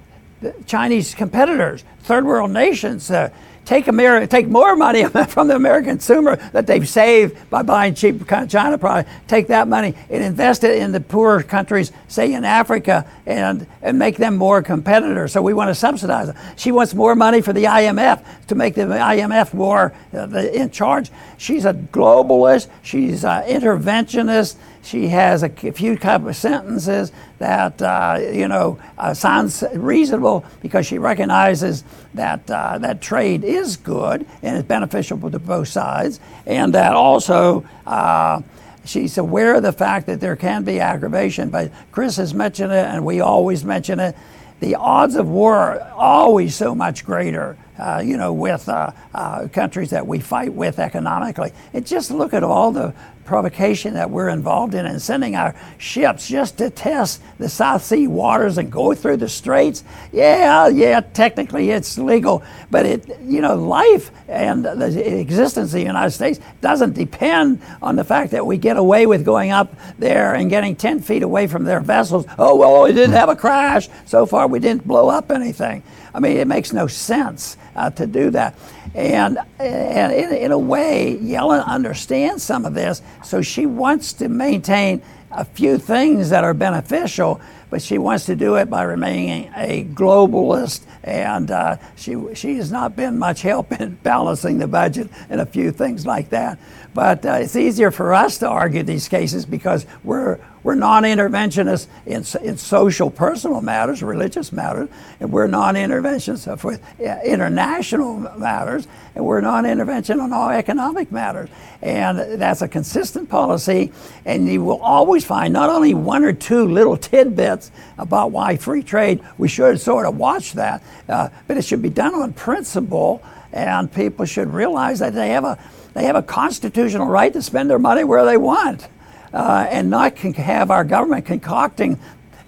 Chinese 0.66 1.14
competitors, 1.14 1.85
third 2.03 2.27
world 2.27 2.51
nations, 2.51 3.11
uh, 3.11 3.31
take, 3.64 3.88
America, 3.88 4.27
take 4.27 4.48
more 4.48 4.77
money 4.77 5.05
from 5.29 5.48
the 5.48 5.57
American 5.57 5.94
consumer 5.94 6.37
that 6.53 6.66
they've 6.66 6.88
saved 6.88 7.50
by 7.50 7.62
buying 7.62 7.94
cheap 7.94 8.27
China 8.29 8.79
products, 8.79 9.11
take 9.27 9.48
that 9.48 9.68
money 9.68 9.94
and 10.11 10.22
invest 10.22 10.64
it 10.64 10.79
in 10.79 10.92
the 10.92 11.00
poor 11.00 11.42
countries, 11.42 11.92
say 12.09 12.33
in 12.33 12.44
Africa, 12.44 13.07
and, 13.27 13.66
and 13.83 13.98
make 13.98 14.16
them 14.16 14.37
more 14.37 14.62
competitors. 14.62 15.33
So 15.33 15.42
we 15.42 15.55
want 15.55 15.68
to 15.68 15.74
subsidize 15.74 16.29
them. 16.29 16.37
She 16.57 16.72
wants 16.72 16.94
more 16.94 17.14
money 17.14 17.40
for 17.40 17.53
the 17.53 17.64
IMF 17.64 18.24
to 18.48 18.55
make 18.55 18.74
the 18.74 18.83
IMF 18.83 19.55
more 19.55 19.94
uh, 20.12 20.29
in 20.29 20.70
charge. 20.70 21.11
She's 21.38 21.64
a 21.64 21.74
globalist, 21.74 22.68
she's 22.83 23.24
an 23.24 23.44
interventionist. 23.44 24.57
She 24.85 25.09
has 25.09 25.42
a 25.42 25.49
few 25.49 25.97
couple 25.97 26.29
of 26.29 26.37
sentences 26.37 27.11
that 27.38 27.81
uh, 27.81 28.20
you 28.20 28.49
know 28.49 28.79
uh, 28.99 29.14
sounds 29.14 29.64
reasonable 29.73 30.44
because 30.61 30.87
she 30.87 30.99
recognizes 30.99 31.85
that 32.12 32.49
uh, 32.51 32.77
that 32.79 33.01
trade 33.01 33.44
is 33.44 33.79
good 33.79 34.27
and 34.42 34.59
is 34.59 34.62
beneficial 34.62 35.18
to 35.31 35.38
both 35.38 35.68
sides, 35.68 36.20
and 36.44 36.75
that 36.75 36.92
also 36.92 37.64
uh, 37.87 38.42
she's 38.85 39.16
aware 39.16 39.55
of 39.55 39.62
the 39.62 39.73
fact 39.73 40.07
that 40.07 40.20
there 40.20 40.37
can 40.37 40.64
be 40.64 40.81
aggravation. 40.81 41.49
But 41.49 41.73
Chris 41.90 42.16
has 42.16 42.35
mentioned 42.35 42.73
it, 42.73 42.85
and 42.85 43.07
we 43.07 43.20
always 43.20 43.64
mention 43.64 43.99
it. 44.01 44.14
The 44.61 44.75
odds 44.75 45.14
of 45.16 45.27
war 45.29 45.55
are 45.57 45.90
always 45.92 46.55
so 46.55 46.75
much 46.75 47.07
greater 47.07 47.57
uh, 47.79 48.03
you 48.05 48.16
know, 48.16 48.33
with 48.33 48.68
uh, 48.68 48.92
uh, 49.14 49.49
countries 49.49 49.90
that 49.90 50.07
we 50.07 50.20
fight 50.20 50.53
with 50.53 50.79
economically. 50.79 51.53
And 51.73 51.87
just 51.87 52.11
look 52.11 52.33
at 52.33 52.44
all 52.44 52.70
the 52.70 52.94
provocation 53.24 53.94
that 53.94 54.10
we're 54.10 54.28
involved 54.28 54.74
in 54.74 54.87
and 54.87 55.00
sending 55.00 55.34
our 55.37 55.54
ships 55.78 56.28
just 56.28 56.58
to 56.58 56.70
test 56.70 57.22
the 57.38 57.48
South 57.48 57.82
Sea 57.82 58.06
waters 58.06 58.58
and 58.58 58.70
go 58.70 58.94
through 58.94 59.16
the 59.16 59.28
straits. 59.28 59.84
Yeah, 60.12 60.68
yeah, 60.68 61.00
technically 61.00 61.70
it's 61.70 61.98
legal, 61.98 62.42
but 62.70 62.87
it, 62.87 63.20
you 63.22 63.40
know, 63.40 63.54
life 63.54 64.10
and 64.28 64.64
the 64.64 65.18
existence 65.20 65.68
of 65.68 65.72
the 65.72 65.82
United 65.82 66.10
States 66.10 66.40
doesn't 66.60 66.92
depend 66.92 67.62
on 67.82 67.96
the 67.96 68.04
fact 68.04 68.30
that 68.32 68.44
we 68.44 68.58
get 68.58 68.76
away 68.76 69.06
with 69.06 69.24
going 69.24 69.50
up 69.50 69.74
there 69.98 70.34
and 70.34 70.50
getting 70.50 70.76
10 70.76 71.00
feet 71.00 71.22
away 71.22 71.46
from 71.46 71.64
their 71.64 71.80
vessels. 71.80 72.26
Oh, 72.38 72.56
well, 72.56 72.82
we 72.82 72.92
didn't 72.92 73.12
have 73.14 73.28
a 73.28 73.37
crash. 73.37 73.88
So 74.06 74.26
far, 74.26 74.46
we 74.46 74.58
didn't 74.58 74.87
blow 74.87 75.08
up 75.08 75.30
anything. 75.30 75.82
I 76.14 76.20
mean, 76.20 76.37
it 76.37 76.46
makes 76.46 76.72
no 76.72 76.87
sense 76.87 77.56
uh, 77.74 77.90
to 77.90 78.06
do 78.06 78.30
that. 78.30 78.56
And, 78.94 79.38
and 79.58 80.12
in, 80.12 80.32
in 80.32 80.52
a 80.52 80.58
way, 80.58 81.18
Yellen 81.20 81.64
understands 81.66 82.42
some 82.42 82.64
of 82.64 82.74
this, 82.74 83.02
so 83.24 83.42
she 83.42 83.66
wants 83.66 84.12
to 84.14 84.28
maintain 84.28 85.02
a 85.34 85.44
few 85.44 85.78
things 85.78 86.30
that 86.30 86.44
are 86.44 86.54
beneficial, 86.54 87.40
but 87.70 87.82
she 87.82 87.98
wants 87.98 88.26
to 88.26 88.37
do 88.37 88.54
it 88.54 88.70
by 88.70 88.82
remaining 88.82 89.50
a 89.56 89.84
globalist. 89.84 90.82
And 91.02 91.50
uh, 91.50 91.76
she, 91.96 92.16
she 92.34 92.54
has 92.56 92.70
not 92.70 92.94
been 92.94 93.18
much 93.18 93.42
help 93.42 93.72
in 93.72 93.94
balancing 94.02 94.58
the 94.58 94.68
budget 94.68 95.08
and 95.28 95.40
a 95.40 95.46
few 95.46 95.72
things 95.72 96.06
like 96.06 96.30
that. 96.30 96.58
But 96.94 97.26
uh, 97.26 97.32
it's 97.40 97.56
easier 97.56 97.90
for 97.90 98.14
us 98.14 98.38
to 98.38 98.48
argue 98.48 98.84
these 98.84 99.08
cases 99.08 99.44
because 99.44 99.87
we're, 100.04 100.38
we're 100.64 100.74
non-interventionists 100.74 101.87
in, 102.07 102.24
in 102.44 102.57
social, 102.57 103.11
personal 103.11 103.61
matters, 103.61 104.03
religious 104.03 104.50
matters, 104.50 104.88
and 105.20 105.31
we're 105.31 105.46
non-interventionists 105.46 106.64
with 106.64 106.83
international 106.98 108.18
matters, 108.38 108.88
and 109.14 109.24
we're 109.24 109.42
non-intervention 109.42 110.20
on 110.20 110.33
all 110.33 110.48
economic 110.48 111.12
matters. 111.12 111.50
And 111.83 112.40
that's 112.40 112.62
a 112.62 112.68
consistent 112.68 113.29
policy, 113.29 113.92
and 114.24 114.48
you 114.48 114.64
will 114.64 114.81
always 114.81 115.22
find 115.22 115.53
not 115.53 115.68
only 115.68 115.92
one 115.92 116.24
or 116.24 116.33
two 116.33 116.64
little 116.64 116.96
tidbits 116.96 117.70
about 117.98 118.33
why 118.33 118.57
free 118.57 118.83
trade, 118.83 119.20
we 119.37 119.48
should 119.48 119.79
sort 119.79 120.07
of 120.07 120.16
watch 120.16 120.55
that, 120.55 120.83
uh, 121.11 121.29
but 121.46 121.59
it 121.59 121.64
should 121.64 121.83
be 121.83 121.90
done 121.90 122.14
on 122.14 122.33
principle, 122.33 123.22
and 123.53 123.92
people 123.92 124.24
should 124.24 124.53
realize 124.53 124.98
that 124.98 125.12
they 125.12 125.29
have 125.29 125.44
a 125.44 125.59
they 125.92 126.07
have 126.07 126.16
a 126.16 126.22
constitutional 126.22 127.07
right 127.07 127.33
to 127.33 127.40
spend 127.40 127.70
their 127.70 127.79
money 127.79 128.03
where 128.03 128.24
they 128.24 128.37
want 128.37 128.88
uh, 129.35 129.66
and 129.68 129.90
not 129.90 130.16
have 130.16 130.70
our 130.70 130.85
government 130.85 131.27
concocting 131.27 131.99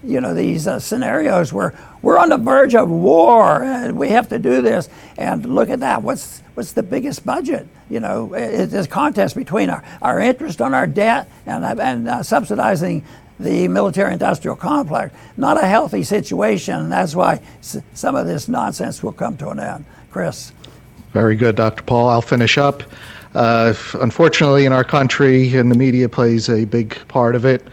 you 0.04 0.20
know 0.20 0.34
these 0.34 0.66
uh, 0.66 0.78
scenarios 0.78 1.52
where 1.52 1.76
we're 2.00 2.18
on 2.18 2.28
the 2.28 2.36
verge 2.36 2.76
of 2.76 2.88
war 2.88 3.62
and 3.64 3.98
we 3.98 4.10
have 4.10 4.28
to 4.28 4.38
do 4.38 4.62
this. 4.62 4.88
And 5.18 5.44
look 5.44 5.68
at 5.68 5.80
that. 5.80 6.02
What's 6.02 6.40
what's 6.54 6.72
the 6.72 6.82
biggest 6.82 7.26
budget? 7.26 7.66
You 7.90 8.00
know, 8.00 8.32
it's 8.34 8.72
a 8.72 8.86
contest 8.86 9.34
between 9.34 9.70
our, 9.70 9.82
our 10.00 10.20
interest 10.20 10.60
on 10.60 10.72
our 10.72 10.86
debt 10.86 11.28
and 11.44 11.64
and 11.80 12.08
uh, 12.08 12.22
subsidizing 12.22 13.04
the 13.40 13.68
military 13.68 14.12
industrial 14.12 14.56
complex. 14.56 15.14
Not 15.36 15.62
a 15.62 15.66
healthy 15.66 16.04
situation. 16.04 16.76
and 16.76 16.92
That's 16.92 17.14
why 17.14 17.40
some 17.60 18.14
of 18.14 18.26
this 18.26 18.48
nonsense 18.48 19.02
will 19.02 19.12
come 19.12 19.36
to 19.38 19.50
an 19.50 19.60
end. 19.60 19.84
Chris. 20.10 20.52
Very 21.12 21.36
good, 21.36 21.56
Dr. 21.56 21.82
Paul. 21.82 22.08
I'll 22.08 22.22
finish 22.22 22.56
up. 22.56 22.82
Uh, 23.36 23.74
unfortunately, 24.00 24.64
in 24.64 24.72
our 24.72 24.82
country, 24.82 25.54
and 25.54 25.70
the 25.70 25.76
media 25.76 26.08
plays 26.08 26.48
a 26.48 26.64
big 26.64 26.96
part 27.06 27.34
of 27.34 27.44
it, 27.44 27.68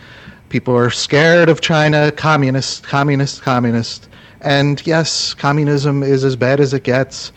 people 0.50 0.76
are 0.76 0.90
scared 0.90 1.48
of 1.48 1.62
China, 1.62 2.12
communist, 2.12 2.84
communist, 2.84 3.42
communist. 3.42 4.10
And 4.42 4.86
yes, 4.86 5.34
communism 5.34 6.04
is 6.04 6.26
as 6.26 6.36
bad 6.36 6.60
as 6.60 6.74
it 6.74 6.84
gets. 6.84 7.32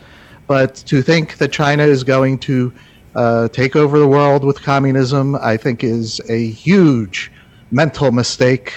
But 0.45 0.75
to 0.87 1.01
think 1.01 1.37
that 1.37 1.53
China 1.53 1.83
is 1.83 2.03
going 2.03 2.39
to 2.39 2.73
uh, 3.15 3.47
take 3.47 3.77
over 3.77 3.97
the 3.97 4.07
world 4.07 4.43
with 4.43 4.61
communism, 4.61 5.37
I 5.37 5.55
think, 5.55 5.81
is 5.81 6.19
a 6.27 6.49
huge 6.49 7.31
mental 7.71 8.11
mistake. 8.11 8.73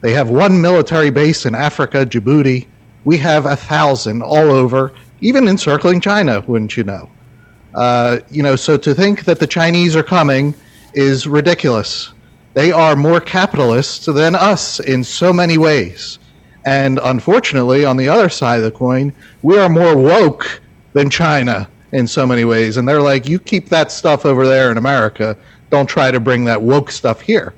They 0.00 0.12
have 0.12 0.30
one 0.30 0.62
military 0.62 1.10
base 1.10 1.44
in 1.44 1.56
Africa, 1.56 2.06
Djibouti. 2.06 2.68
We 3.04 3.18
have 3.18 3.46
a 3.46 3.56
thousand 3.56 4.22
all 4.22 4.52
over, 4.52 4.92
even 5.20 5.48
encircling 5.48 6.00
China, 6.00 6.44
wouldn't 6.46 6.76
you 6.76 6.84
know? 6.84 7.10
Uh, 7.74 8.18
you 8.30 8.42
know, 8.42 8.56
so 8.56 8.76
to 8.76 8.94
think 8.94 9.24
that 9.24 9.38
the 9.38 9.46
Chinese 9.46 9.96
are 9.96 10.02
coming 10.02 10.54
is 10.94 11.26
ridiculous. 11.26 12.12
They 12.54 12.70
are 12.70 12.96
more 12.96 13.20
capitalist 13.20 14.12
than 14.12 14.34
us 14.34 14.78
in 14.80 15.04
so 15.04 15.32
many 15.32 15.56
ways. 15.56 16.18
And 16.64 17.00
unfortunately, 17.02 17.84
on 17.84 17.96
the 17.96 18.08
other 18.08 18.28
side 18.28 18.58
of 18.58 18.64
the 18.64 18.70
coin, 18.70 19.12
we 19.42 19.58
are 19.58 19.68
more 19.68 19.96
woke 19.96 20.60
than 20.92 21.10
China 21.10 21.68
in 21.92 22.06
so 22.06 22.26
many 22.26 22.44
ways. 22.44 22.76
And 22.76 22.86
they're 22.86 23.02
like, 23.02 23.28
you 23.28 23.38
keep 23.38 23.68
that 23.70 23.90
stuff 23.90 24.24
over 24.26 24.46
there 24.46 24.70
in 24.70 24.76
America. 24.76 25.36
Don't 25.70 25.88
try 25.88 26.10
to 26.10 26.20
bring 26.20 26.44
that 26.44 26.60
woke 26.60 26.90
stuff 26.90 27.20
here. 27.20 27.54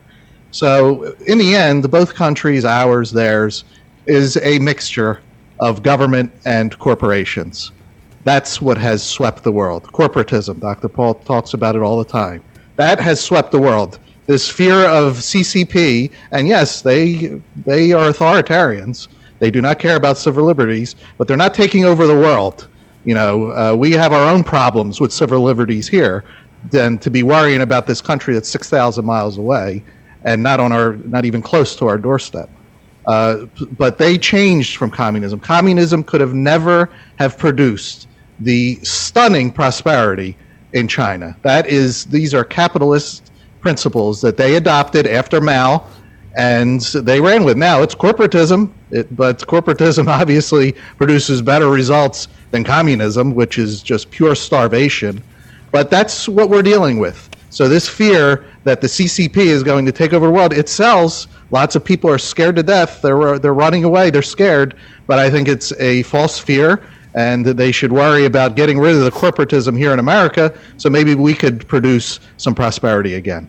So, 0.52 1.14
in 1.26 1.38
the 1.38 1.56
end, 1.56 1.90
both 1.90 2.14
countries, 2.14 2.64
ours, 2.64 3.10
theirs, 3.10 3.64
is 4.06 4.36
a 4.36 4.60
mixture 4.60 5.20
of 5.58 5.82
government 5.82 6.32
and 6.44 6.78
corporations. 6.78 7.72
That's 8.24 8.60
what 8.60 8.78
has 8.78 9.02
swept 9.02 9.44
the 9.44 9.52
world. 9.52 9.84
Corporatism. 9.84 10.58
Dr. 10.60 10.88
Paul 10.88 11.14
talks 11.14 11.52
about 11.52 11.76
it 11.76 11.82
all 11.82 11.98
the 11.98 12.04
time. 12.04 12.42
That 12.76 12.98
has 12.98 13.20
swept 13.20 13.52
the 13.52 13.60
world. 13.60 13.98
This 14.26 14.50
fear 14.50 14.86
of 14.86 15.18
CCP, 15.18 16.10
and 16.30 16.48
yes, 16.48 16.80
they 16.80 17.40
they 17.66 17.92
are 17.92 18.10
authoritarians. 18.10 19.08
They 19.38 19.50
do 19.50 19.60
not 19.60 19.78
care 19.78 19.96
about 19.96 20.16
civil 20.16 20.44
liberties, 20.44 20.96
but 21.18 21.28
they're 21.28 21.36
not 21.36 21.52
taking 21.52 21.84
over 21.84 22.06
the 22.06 22.14
world. 22.14 22.66
You 23.04 23.14
know, 23.14 23.52
uh, 23.52 23.74
we 23.76 23.92
have 23.92 24.14
our 24.14 24.26
own 24.26 24.42
problems 24.42 24.98
with 24.98 25.12
civil 25.12 25.42
liberties 25.42 25.86
here 25.86 26.24
than 26.70 26.96
to 26.98 27.10
be 27.10 27.22
worrying 27.22 27.60
about 27.60 27.86
this 27.86 28.00
country 28.00 28.32
that's 28.32 28.48
6,000 28.48 29.04
miles 29.04 29.36
away 29.36 29.84
and 30.24 30.42
not 30.42 30.58
on 30.58 30.72
our, 30.72 30.94
not 30.96 31.26
even 31.26 31.42
close 31.42 31.76
to 31.76 31.86
our 31.86 31.98
doorstep. 31.98 32.48
Uh, 33.04 33.44
but 33.76 33.98
they 33.98 34.16
changed 34.16 34.78
from 34.78 34.90
communism. 34.90 35.38
Communism 35.38 36.02
could 36.02 36.22
have 36.22 36.32
never 36.32 36.88
have 37.18 37.36
produced 37.36 38.08
the 38.40 38.76
stunning 38.82 39.50
prosperity 39.50 40.36
in 40.72 40.88
China. 40.88 41.36
That 41.42 41.66
is, 41.66 42.04
these 42.06 42.34
are 42.34 42.44
capitalist 42.44 43.30
principles 43.60 44.20
that 44.20 44.36
they 44.36 44.56
adopted 44.56 45.06
after 45.06 45.40
Mao, 45.40 45.86
and 46.36 46.80
they 46.80 47.20
ran 47.20 47.44
with. 47.44 47.56
Now 47.56 47.82
it's 47.82 47.94
corporatism, 47.94 48.72
it, 48.90 49.14
but 49.16 49.38
corporatism 49.38 50.08
obviously 50.20 50.72
produces 50.96 51.40
better 51.40 51.70
results 51.70 52.28
than 52.50 52.64
communism, 52.64 53.34
which 53.34 53.58
is 53.58 53.82
just 53.82 54.10
pure 54.10 54.34
starvation. 54.34 55.22
But 55.70 55.90
that's 55.90 56.28
what 56.28 56.50
we're 56.50 56.62
dealing 56.62 56.98
with. 56.98 57.30
So 57.50 57.68
this 57.68 57.88
fear 57.88 58.44
that 58.64 58.80
the 58.80 58.88
CCP 58.88 59.36
is 59.36 59.62
going 59.62 59.86
to 59.86 59.92
take 59.92 60.12
over 60.12 60.26
the 60.26 60.32
world, 60.32 60.52
it 60.52 60.68
sells. 60.68 61.28
Lots 61.50 61.76
of 61.76 61.84
people 61.84 62.10
are 62.10 62.18
scared 62.18 62.56
to 62.56 62.64
death. 62.64 63.00
They're 63.00 63.38
they're 63.38 63.54
running 63.54 63.84
away. 63.84 64.10
They're 64.10 64.22
scared. 64.22 64.74
But 65.06 65.20
I 65.20 65.30
think 65.30 65.46
it's 65.46 65.72
a 65.78 66.02
false 66.02 66.38
fear, 66.38 66.82
and 67.14 67.46
they 67.46 67.72
should 67.72 67.92
worry 67.92 68.24
about 68.24 68.56
getting 68.56 68.78
rid 68.78 68.94
of 68.96 69.02
the 69.02 69.10
corporatism 69.10 69.76
here 69.76 69.92
in 69.92 69.98
America. 69.98 70.56
So 70.76 70.90
maybe 70.90 71.14
we 71.14 71.34
could 71.34 71.66
produce 71.68 72.20
some 72.36 72.54
prosperity 72.54 73.14
again. 73.14 73.48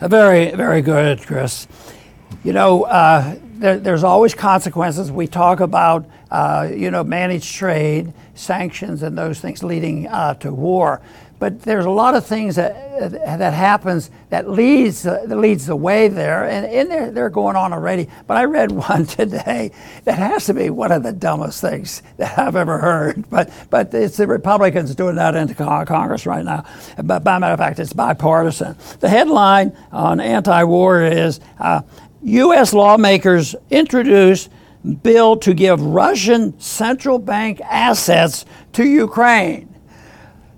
Very 0.00 0.50
very 0.52 0.82
good, 0.82 1.22
Chris. 1.22 1.68
You 2.44 2.52
know, 2.52 2.84
uh, 2.84 3.36
there, 3.42 3.78
there's 3.78 4.02
always 4.02 4.34
consequences. 4.34 5.12
We 5.12 5.28
talk 5.28 5.60
about 5.60 6.06
uh, 6.30 6.68
you 6.74 6.90
know 6.90 7.04
managed 7.04 7.54
trade, 7.54 8.12
sanctions, 8.34 9.02
and 9.02 9.16
those 9.16 9.40
things 9.40 9.62
leading 9.62 10.08
uh, 10.08 10.34
to 10.34 10.52
war 10.52 11.00
but 11.42 11.62
there's 11.62 11.86
a 11.86 11.90
lot 11.90 12.14
of 12.14 12.24
things 12.24 12.54
that 12.54 12.72
that 13.00 13.52
happens 13.52 14.12
that 14.30 14.48
leads 14.48 15.02
that 15.02 15.28
leads 15.28 15.66
the 15.66 15.74
way 15.74 16.06
there, 16.06 16.44
and, 16.44 16.64
and 16.64 16.88
they're, 16.88 17.10
they're 17.10 17.30
going 17.30 17.56
on 17.56 17.72
already. 17.72 18.08
But 18.28 18.36
I 18.36 18.44
read 18.44 18.70
one 18.88 19.06
today 19.06 19.72
that 20.04 20.18
has 20.18 20.46
to 20.46 20.54
be 20.54 20.70
one 20.70 20.92
of 20.92 21.02
the 21.02 21.10
dumbest 21.10 21.60
things 21.60 22.00
that 22.18 22.38
I've 22.38 22.54
ever 22.54 22.78
heard. 22.78 23.28
But 23.28 23.52
but 23.70 23.92
it's 23.92 24.18
the 24.18 24.28
Republicans 24.28 24.94
doing 24.94 25.16
that 25.16 25.34
into 25.34 25.56
Congress 25.56 26.26
right 26.26 26.44
now. 26.44 26.64
But 27.02 27.24
by 27.24 27.40
matter 27.40 27.54
of 27.54 27.58
fact, 27.58 27.80
it's 27.80 27.92
bipartisan. 27.92 28.76
The 29.00 29.08
headline 29.08 29.76
on 29.90 30.20
anti-war 30.20 31.02
is 31.02 31.40
uh, 31.58 31.82
U.S. 32.22 32.72
lawmakers 32.72 33.56
introduce 33.68 34.48
bill 35.02 35.38
to 35.38 35.54
give 35.54 35.82
Russian 35.82 36.60
central 36.60 37.18
bank 37.18 37.60
assets 37.62 38.44
to 38.74 38.84
Ukraine. 38.84 39.71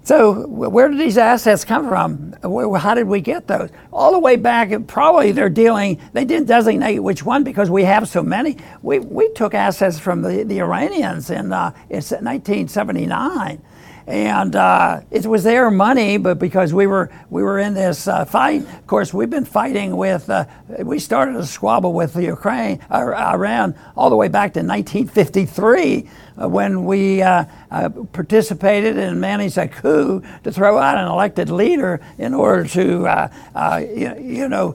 So 0.04 0.46
where 0.46 0.88
did 0.90 1.00
these 1.00 1.16
assets 1.16 1.64
come 1.64 1.88
from? 1.88 2.34
How 2.76 2.94
did 2.94 3.08
we 3.08 3.22
get 3.22 3.46
those? 3.46 3.70
All 3.90 4.12
the 4.12 4.18
way 4.18 4.36
back, 4.36 4.70
probably 4.86 5.32
they're 5.32 5.48
dealing, 5.48 5.98
they 6.12 6.26
didn't 6.26 6.46
designate 6.46 6.98
which 6.98 7.24
one 7.24 7.42
because 7.42 7.70
we 7.70 7.84
have 7.84 8.06
so 8.06 8.22
many. 8.22 8.58
We, 8.82 8.98
we 8.98 9.32
took 9.32 9.54
assets 9.54 9.98
from 9.98 10.20
the, 10.20 10.44
the 10.44 10.60
Iranians 10.60 11.30
in, 11.30 11.54
uh, 11.54 11.72
in 11.88 11.96
1979 11.96 13.62
and 14.06 14.54
uh, 14.54 15.00
it 15.10 15.24
was 15.24 15.44
their 15.44 15.70
money, 15.70 16.18
but 16.18 16.38
because 16.38 16.74
we 16.74 16.86
were 16.86 17.10
we 17.30 17.42
were 17.42 17.58
in 17.58 17.72
this 17.72 18.06
uh, 18.06 18.24
fight, 18.24 18.62
of 18.62 18.86
course, 18.86 19.14
we've 19.14 19.30
been 19.30 19.46
fighting 19.46 19.96
with. 19.96 20.28
Uh, 20.28 20.44
we 20.80 20.98
started 20.98 21.36
a 21.36 21.46
squabble 21.46 21.94
with 21.94 22.12
the 22.12 22.24
Ukraine, 22.24 22.80
or 22.90 23.14
Iran, 23.14 23.74
all 23.96 24.10
the 24.10 24.16
way 24.16 24.28
back 24.28 24.52
to 24.54 24.60
1953, 24.60 26.08
uh, 26.42 26.48
when 26.48 26.84
we 26.84 27.22
uh, 27.22 27.46
uh, 27.70 27.88
participated 28.12 28.98
and 28.98 29.20
managed 29.20 29.56
a 29.56 29.68
coup 29.68 30.22
to 30.42 30.52
throw 30.52 30.76
out 30.78 30.98
an 30.98 31.06
elected 31.06 31.48
leader 31.48 32.00
in 32.18 32.34
order 32.34 32.64
to, 32.64 33.30
you, 33.80 34.14
you, 34.20 34.48
know, 34.48 34.72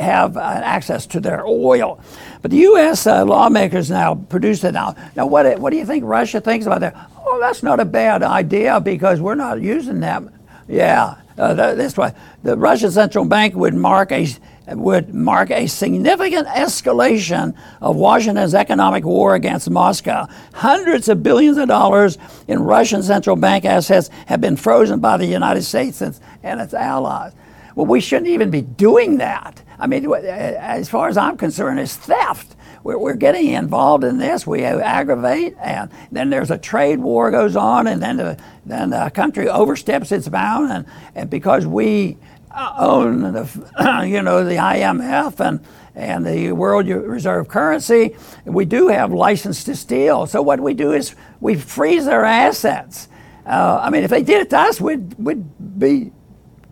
have 0.00 0.36
access 0.36 1.06
to 1.06 1.20
their 1.20 1.46
oil. 1.46 2.00
But 2.42 2.50
the 2.50 2.58
U.S. 2.58 3.06
lawmakers 3.06 3.88
now 3.90 4.14
produce 4.16 4.64
it 4.64 4.72
now. 4.72 4.96
Now, 5.14 5.26
what 5.26 5.58
what 5.60 5.70
do 5.70 5.76
you 5.76 5.86
think 5.86 6.04
Russia 6.04 6.40
thinks 6.40 6.66
about 6.66 6.80
that? 6.80 6.94
Oh, 7.30 7.38
that's 7.38 7.62
not 7.62 7.78
a 7.78 7.84
bad 7.84 8.22
idea 8.22 8.80
because 8.80 9.20
we're 9.20 9.34
not 9.34 9.60
using 9.60 10.00
that. 10.00 10.22
Yeah, 10.66 11.16
uh, 11.36 11.52
this 11.74 11.94
way, 11.94 12.12
the 12.42 12.56
Russian 12.56 12.90
central 12.90 13.26
bank 13.26 13.54
would 13.54 13.74
mark 13.74 14.12
a 14.12 14.26
would 14.68 15.14
mark 15.14 15.50
a 15.50 15.66
significant 15.66 16.46
escalation 16.48 17.54
of 17.82 17.96
Washington's 17.96 18.54
economic 18.54 19.04
war 19.04 19.34
against 19.34 19.68
Moscow. 19.68 20.26
Hundreds 20.54 21.08
of 21.10 21.22
billions 21.22 21.58
of 21.58 21.68
dollars 21.68 22.16
in 22.48 22.62
Russian 22.62 23.02
central 23.02 23.36
bank 23.36 23.66
assets 23.66 24.08
have 24.26 24.40
been 24.40 24.56
frozen 24.56 25.00
by 25.00 25.18
the 25.18 25.26
United 25.26 25.62
States 25.62 26.00
and 26.00 26.20
its 26.42 26.74
allies. 26.74 27.32
Well, 27.74 27.86
we 27.86 28.00
shouldn't 28.00 28.28
even 28.28 28.50
be 28.50 28.62
doing 28.62 29.18
that. 29.18 29.62
I 29.78 29.86
mean, 29.86 30.12
as 30.12 30.88
far 30.88 31.08
as 31.08 31.16
I'm 31.16 31.36
concerned, 31.36 31.78
it's 31.78 31.96
theft 31.96 32.56
we're, 32.82 32.98
we're 32.98 33.14
getting 33.14 33.48
involved 33.48 34.04
in 34.04 34.18
this. 34.18 34.46
We 34.46 34.64
aggravate, 34.64 35.56
and 35.60 35.90
then 36.12 36.30
there's 36.30 36.50
a 36.50 36.58
trade 36.58 36.98
war 36.98 37.30
goes 37.30 37.56
on, 37.56 37.86
and 37.86 38.02
then 38.02 38.16
the, 38.16 38.38
then 38.66 38.90
the 38.90 39.10
country 39.14 39.48
oversteps 39.48 40.12
its 40.12 40.28
bound, 40.28 40.70
and, 40.70 40.86
and 41.14 41.30
because 41.30 41.66
we 41.66 42.16
uh, 42.50 42.74
own 42.78 43.20
the, 43.32 44.04
you 44.08 44.22
know, 44.22 44.44
the 44.44 44.56
IMF 44.56 45.40
and 45.40 45.60
and 45.98 46.24
the 46.24 46.52
world 46.52 46.86
reserve 46.86 47.48
currency, 47.48 48.16
we 48.44 48.64
do 48.64 48.86
have 48.86 49.12
license 49.12 49.64
to 49.64 49.74
steal. 49.74 50.26
So 50.26 50.40
what 50.40 50.60
we 50.60 50.72
do 50.72 50.92
is 50.92 51.16
we 51.40 51.56
freeze 51.56 52.04
their 52.04 52.24
assets. 52.24 53.08
Uh, 53.44 53.80
I 53.82 53.90
mean, 53.90 54.04
if 54.04 54.10
they 54.10 54.22
did 54.22 54.42
it 54.42 54.50
to 54.50 54.58
us, 54.58 54.80
we'd, 54.80 55.14
we'd 55.14 55.78
be 55.78 56.12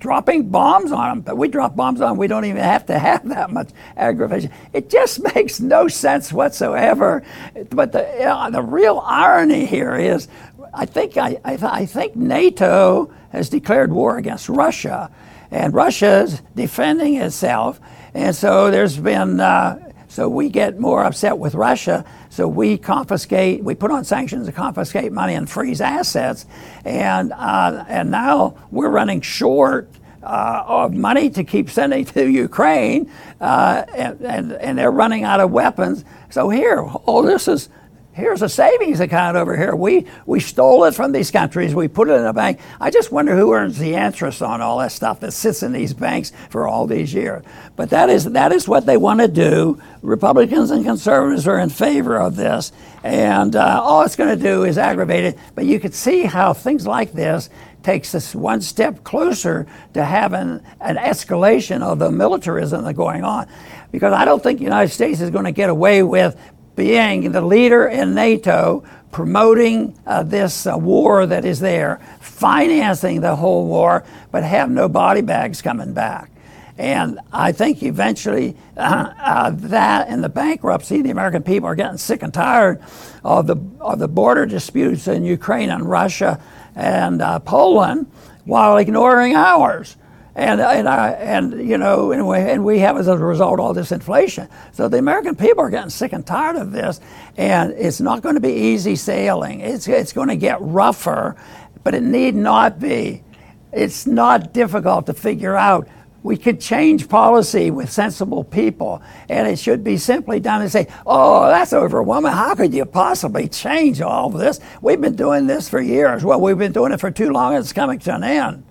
dropping 0.06 0.48
bombs 0.50 0.92
on 0.92 1.08
them. 1.08 1.20
But 1.22 1.36
we 1.36 1.48
drop 1.48 1.74
bombs 1.74 2.00
on 2.00 2.10
them, 2.10 2.16
we 2.16 2.28
don't 2.28 2.44
even 2.44 2.62
have 2.62 2.86
to 2.86 2.96
have 2.96 3.28
that 3.28 3.50
much 3.50 3.70
aggravation. 3.96 4.52
It 4.72 4.88
just 4.88 5.20
makes 5.34 5.58
no 5.58 5.88
sense 5.88 6.32
whatsoever. 6.32 7.24
But 7.70 7.90
the, 7.90 8.08
you 8.16 8.26
know, 8.26 8.48
the 8.52 8.62
real 8.62 9.02
irony 9.04 9.66
here 9.66 9.96
is 9.96 10.28
I 10.72 10.86
think, 10.86 11.16
I, 11.16 11.40
I, 11.44 11.58
I 11.60 11.86
think 11.86 12.14
NATO 12.14 13.12
has 13.32 13.48
declared 13.48 13.90
war 13.92 14.16
against 14.16 14.48
Russia, 14.48 15.10
and 15.50 15.74
Russia 15.74 16.22
is 16.22 16.40
defending 16.54 17.16
itself. 17.16 17.80
And 18.14 18.34
so 18.34 18.70
there's 18.70 18.96
been 18.96 19.40
uh, 19.40 19.85
So 20.08 20.28
we 20.28 20.48
get 20.48 20.78
more 20.78 21.04
upset 21.04 21.38
with 21.38 21.54
Russia. 21.54 22.04
So 22.30 22.46
we 22.48 22.78
confiscate, 22.78 23.62
we 23.64 23.74
put 23.74 23.90
on 23.90 24.04
sanctions 24.04 24.46
to 24.46 24.52
confiscate 24.52 25.12
money 25.12 25.34
and 25.34 25.48
freeze 25.48 25.80
assets. 25.80 26.46
And, 26.84 27.32
uh, 27.32 27.84
and 27.88 28.10
now 28.10 28.56
we're 28.70 28.90
running 28.90 29.20
short 29.20 29.90
uh, 30.22 30.64
of 30.66 30.92
money 30.92 31.30
to 31.30 31.44
keep 31.44 31.70
sending 31.70 32.04
to 32.04 32.28
Ukraine, 32.28 33.10
uh, 33.40 33.84
and, 33.94 34.20
and, 34.22 34.52
and, 34.54 34.76
they're 34.76 34.90
running 34.90 35.22
out 35.22 35.38
of 35.38 35.52
weapons. 35.52 36.04
So 36.30 36.50
here, 36.50 36.84
oh, 37.06 37.24
this 37.24 37.46
is 37.46 37.68
here's 38.16 38.40
a 38.40 38.48
savings 38.48 38.98
account 38.98 39.36
over 39.36 39.56
here. 39.56 39.76
We 39.76 40.06
we 40.24 40.40
stole 40.40 40.84
it 40.84 40.94
from 40.94 41.12
these 41.12 41.30
countries. 41.30 41.74
We 41.74 41.86
put 41.86 42.08
it 42.08 42.14
in 42.14 42.24
a 42.24 42.32
bank. 42.32 42.58
I 42.80 42.90
just 42.90 43.12
wonder 43.12 43.36
who 43.36 43.52
earns 43.52 43.78
the 43.78 43.94
interest 43.94 44.42
on 44.42 44.62
all 44.62 44.78
that 44.78 44.92
stuff 44.92 45.20
that 45.20 45.32
sits 45.32 45.62
in 45.62 45.72
these 45.72 45.92
banks 45.92 46.32
for 46.48 46.66
all 46.66 46.86
these 46.86 47.12
years. 47.12 47.44
But 47.76 47.90
that 47.90 48.08
is 48.08 48.24
that 48.24 48.52
is 48.52 48.66
what 48.66 48.86
they 48.86 48.96
want 48.96 49.20
to 49.20 49.28
do. 49.28 49.80
Republicans 50.00 50.70
and 50.70 50.84
conservatives 50.84 51.46
are 51.46 51.58
in 51.58 51.68
favor 51.68 52.18
of 52.18 52.36
this, 52.36 52.72
and 53.04 53.54
uh, 53.54 53.80
all 53.82 54.02
it's 54.02 54.16
going 54.16 54.36
to 54.36 54.42
do 54.42 54.64
is 54.64 54.78
aggravate 54.78 55.24
it. 55.24 55.38
But 55.54 55.66
you 55.66 55.78
can 55.78 55.92
see 55.92 56.22
how 56.22 56.54
things 56.54 56.86
like 56.86 57.12
this 57.12 57.50
takes 57.82 58.16
us 58.16 58.34
one 58.34 58.60
step 58.60 59.04
closer 59.04 59.64
to 59.94 60.04
having 60.04 60.60
an 60.80 60.96
escalation 60.96 61.82
of 61.82 62.00
the 62.00 62.10
militarism 62.10 62.82
that's 62.82 62.96
going 62.96 63.22
on. 63.22 63.46
Because 63.92 64.12
I 64.12 64.24
don't 64.24 64.42
think 64.42 64.58
the 64.58 64.64
United 64.64 64.92
States 64.92 65.20
is 65.20 65.30
going 65.30 65.44
to 65.44 65.52
get 65.52 65.70
away 65.70 66.02
with 66.02 66.36
being 66.76 67.32
the 67.32 67.40
leader 67.40 67.86
in 67.86 68.14
NATO, 68.14 68.84
promoting 69.10 69.98
uh, 70.06 70.22
this 70.22 70.66
uh, 70.66 70.76
war 70.76 71.26
that 71.26 71.44
is 71.44 71.58
there, 71.58 72.00
financing 72.20 73.22
the 73.22 73.34
whole 73.34 73.66
war, 73.66 74.04
but 74.30 74.44
have 74.44 74.70
no 74.70 74.88
body 74.88 75.22
bags 75.22 75.62
coming 75.62 75.94
back. 75.94 76.30
And 76.78 77.18
I 77.32 77.52
think 77.52 77.82
eventually 77.82 78.56
uh, 78.76 79.50
that 79.50 80.08
and 80.08 80.22
the 80.22 80.28
bankruptcy, 80.28 81.00
the 81.00 81.10
American 81.10 81.42
people 81.42 81.68
are 81.68 81.74
getting 81.74 81.96
sick 81.96 82.22
and 82.22 82.32
tired 82.32 82.82
of 83.24 83.46
the, 83.46 83.56
of 83.80 83.98
the 83.98 84.08
border 84.08 84.46
disputes 84.46 85.08
in 85.08 85.24
Ukraine 85.24 85.70
and 85.70 85.88
Russia 85.88 86.40
and 86.74 87.22
uh, 87.22 87.38
Poland 87.38 88.10
while 88.44 88.76
ignoring 88.76 89.34
ours. 89.34 89.96
And, 90.36 90.60
and, 90.60 90.86
I, 90.86 91.12
and 91.12 91.66
you 91.66 91.78
know, 91.78 92.12
and 92.12 92.28
we, 92.28 92.36
and 92.36 92.62
we 92.62 92.80
have 92.80 92.98
as 92.98 93.08
a 93.08 93.16
result 93.16 93.58
all 93.58 93.72
this 93.72 93.90
inflation. 93.90 94.48
So 94.72 94.86
the 94.86 94.98
American 94.98 95.34
people 95.34 95.64
are 95.64 95.70
getting 95.70 95.88
sick 95.88 96.12
and 96.12 96.26
tired 96.26 96.56
of 96.56 96.72
this, 96.72 97.00
and 97.38 97.72
it's 97.72 98.02
not 98.02 98.20
going 98.20 98.34
to 98.34 98.40
be 98.42 98.52
easy 98.52 98.96
sailing. 98.96 99.60
It's, 99.60 99.88
it's 99.88 100.12
going 100.12 100.28
to 100.28 100.36
get 100.36 100.60
rougher, 100.60 101.36
but 101.82 101.94
it 101.94 102.02
need 102.02 102.34
not 102.34 102.78
be. 102.78 103.24
It's 103.72 104.06
not 104.06 104.52
difficult 104.52 105.06
to 105.06 105.14
figure 105.14 105.56
out 105.56 105.88
we 106.22 106.36
could 106.36 106.60
change 106.60 107.08
policy 107.08 107.70
with 107.70 107.90
sensible 107.90 108.44
people, 108.44 109.00
and 109.30 109.48
it 109.48 109.58
should 109.58 109.82
be 109.82 109.96
simply 109.96 110.38
done 110.38 110.60
and 110.60 110.70
say, 110.70 110.86
"Oh, 111.06 111.46
that's 111.46 111.72
overwhelming. 111.72 112.32
How 112.32 112.54
could 112.54 112.74
you 112.74 112.84
possibly 112.84 113.48
change 113.48 114.02
all 114.02 114.26
of 114.26 114.38
this? 114.38 114.60
We've 114.82 115.00
been 115.00 115.16
doing 115.16 115.46
this 115.46 115.70
for 115.70 115.80
years. 115.80 116.24
Well, 116.24 116.42
we've 116.42 116.58
been 116.58 116.72
doing 116.72 116.92
it 116.92 117.00
for 117.00 117.10
too 117.10 117.30
long. 117.30 117.54
It's 117.54 117.72
coming 117.72 118.00
to 118.00 118.14
an 118.16 118.24
end." 118.24 118.64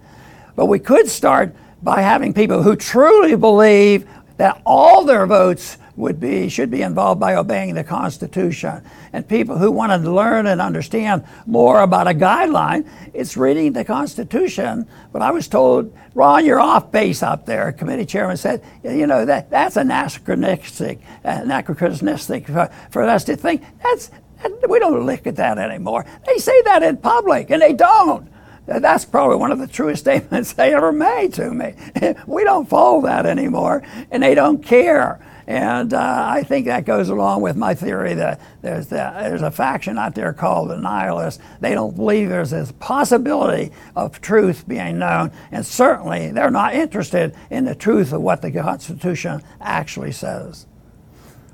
But 0.56 0.68
we 0.68 0.80
could 0.80 1.08
start 1.08 1.56
by 1.82 2.02
having 2.02 2.34
people 2.34 2.64
who 2.64 2.76
truly 2.76 3.36
believe 3.36 4.08
that 4.38 4.62
all 4.66 5.06
their 5.06 5.26
votes 5.26 5.78
would 5.96 6.20
be 6.20 6.50
should 6.50 6.70
be 6.70 6.82
involved 6.82 7.20
by 7.20 7.36
obeying 7.36 7.74
the 7.74 7.84
Constitution. 7.84 8.82
And 9.14 9.28
people 9.28 9.58
who 9.58 9.72
want 9.72 9.92
to 9.92 10.12
learn 10.12 10.48
and 10.48 10.60
understand 10.60 11.24
more 11.46 11.82
about 11.82 12.08
a 12.08 12.14
guideline, 12.14 12.88
it's 13.14 13.38
reading 13.38 13.74
the 13.74 13.86
Constitution. 13.86 14.88
But 15.14 15.22
I 15.22 15.32
was 15.32 15.48
told, 15.48 15.96
Ron, 16.14 16.46
you're 16.46 16.60
off 16.60 16.92
base 16.92 17.24
up 17.24 17.46
there. 17.46 17.72
Committee 17.72 18.06
chairman 18.06 18.36
said, 18.36 18.62
you 18.84 19.08
know 19.08 19.26
that 19.26 19.50
that's 19.50 19.78
anachronistic, 19.78 21.00
anachronistic 21.24 22.48
for, 22.48 22.70
for 22.90 23.04
us 23.04 23.24
to 23.26 23.36
think 23.36 23.64
that's 23.82 24.12
we 24.68 24.80
don't 24.80 25.06
look 25.06 25.26
at 25.28 25.38
that 25.38 25.58
anymore. 25.58 26.06
They 26.26 26.38
say 26.38 26.62
that 26.64 26.84
in 26.84 26.98
public, 26.98 27.50
and 27.50 27.62
they 27.62 27.74
don't. 27.74 28.30
That's 28.66 29.06
probably 29.06 29.38
one 29.38 29.52
of 29.52 29.60
the 29.60 29.68
truest 29.68 30.04
statements 30.04 30.54
they 30.54 30.74
ever 30.74 30.92
made 30.92 31.34
to 31.36 31.52
me. 31.52 31.76
we 32.28 32.44
don't 32.44 32.68
follow 32.68 33.02
that 33.02 33.26
anymore, 33.26 33.84
and 34.12 34.24
they 34.24 34.36
don't 34.36 34.64
care. 34.64 35.20
And 35.48 35.94
uh, 35.94 36.26
I 36.28 36.42
think 36.42 36.66
that 36.66 36.86
goes 36.86 37.10
along 37.10 37.42
with 37.42 37.56
my 37.56 37.76
theory 37.76 38.16
that 38.16 38.42
there's, 38.64 38.88
the, 38.88 38.96
there's 38.96 39.44
a 39.44 39.52
faction 39.52 39.98
out 40.00 40.16
there 40.16 40.34
called 40.34 40.72
the 40.72 40.78
nihilists. 40.78 41.42
They 41.60 41.76
don't 41.76 41.96
believe 41.96 42.30
there's 42.30 42.50
this 42.50 42.72
possibility 42.74 43.72
of 43.96 44.22
truth 44.22 44.68
being 44.68 44.98
known, 44.98 45.32
and 45.52 45.64
certainly 45.64 46.32
they're 46.32 46.50
not 46.50 46.74
interested 46.74 47.36
in 47.52 47.66
the 47.66 47.76
truth 47.76 48.12
of 48.12 48.22
what 48.22 48.42
the 48.42 48.52
Constitution 48.52 49.44
actually 49.62 50.12
says. 50.12 50.66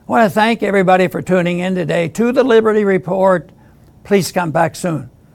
I 0.07 0.11
want 0.11 0.25
to 0.25 0.33
thank 0.33 0.63
everybody 0.63 1.07
for 1.09 1.21
tuning 1.21 1.59
in 1.59 1.75
today 1.75 2.07
to 2.09 2.31
the 2.31 2.43
Liberty 2.43 2.85
Report. 2.85 3.51
Please 4.05 4.31
come 4.31 4.51
back 4.51 4.75
soon. 4.75 5.10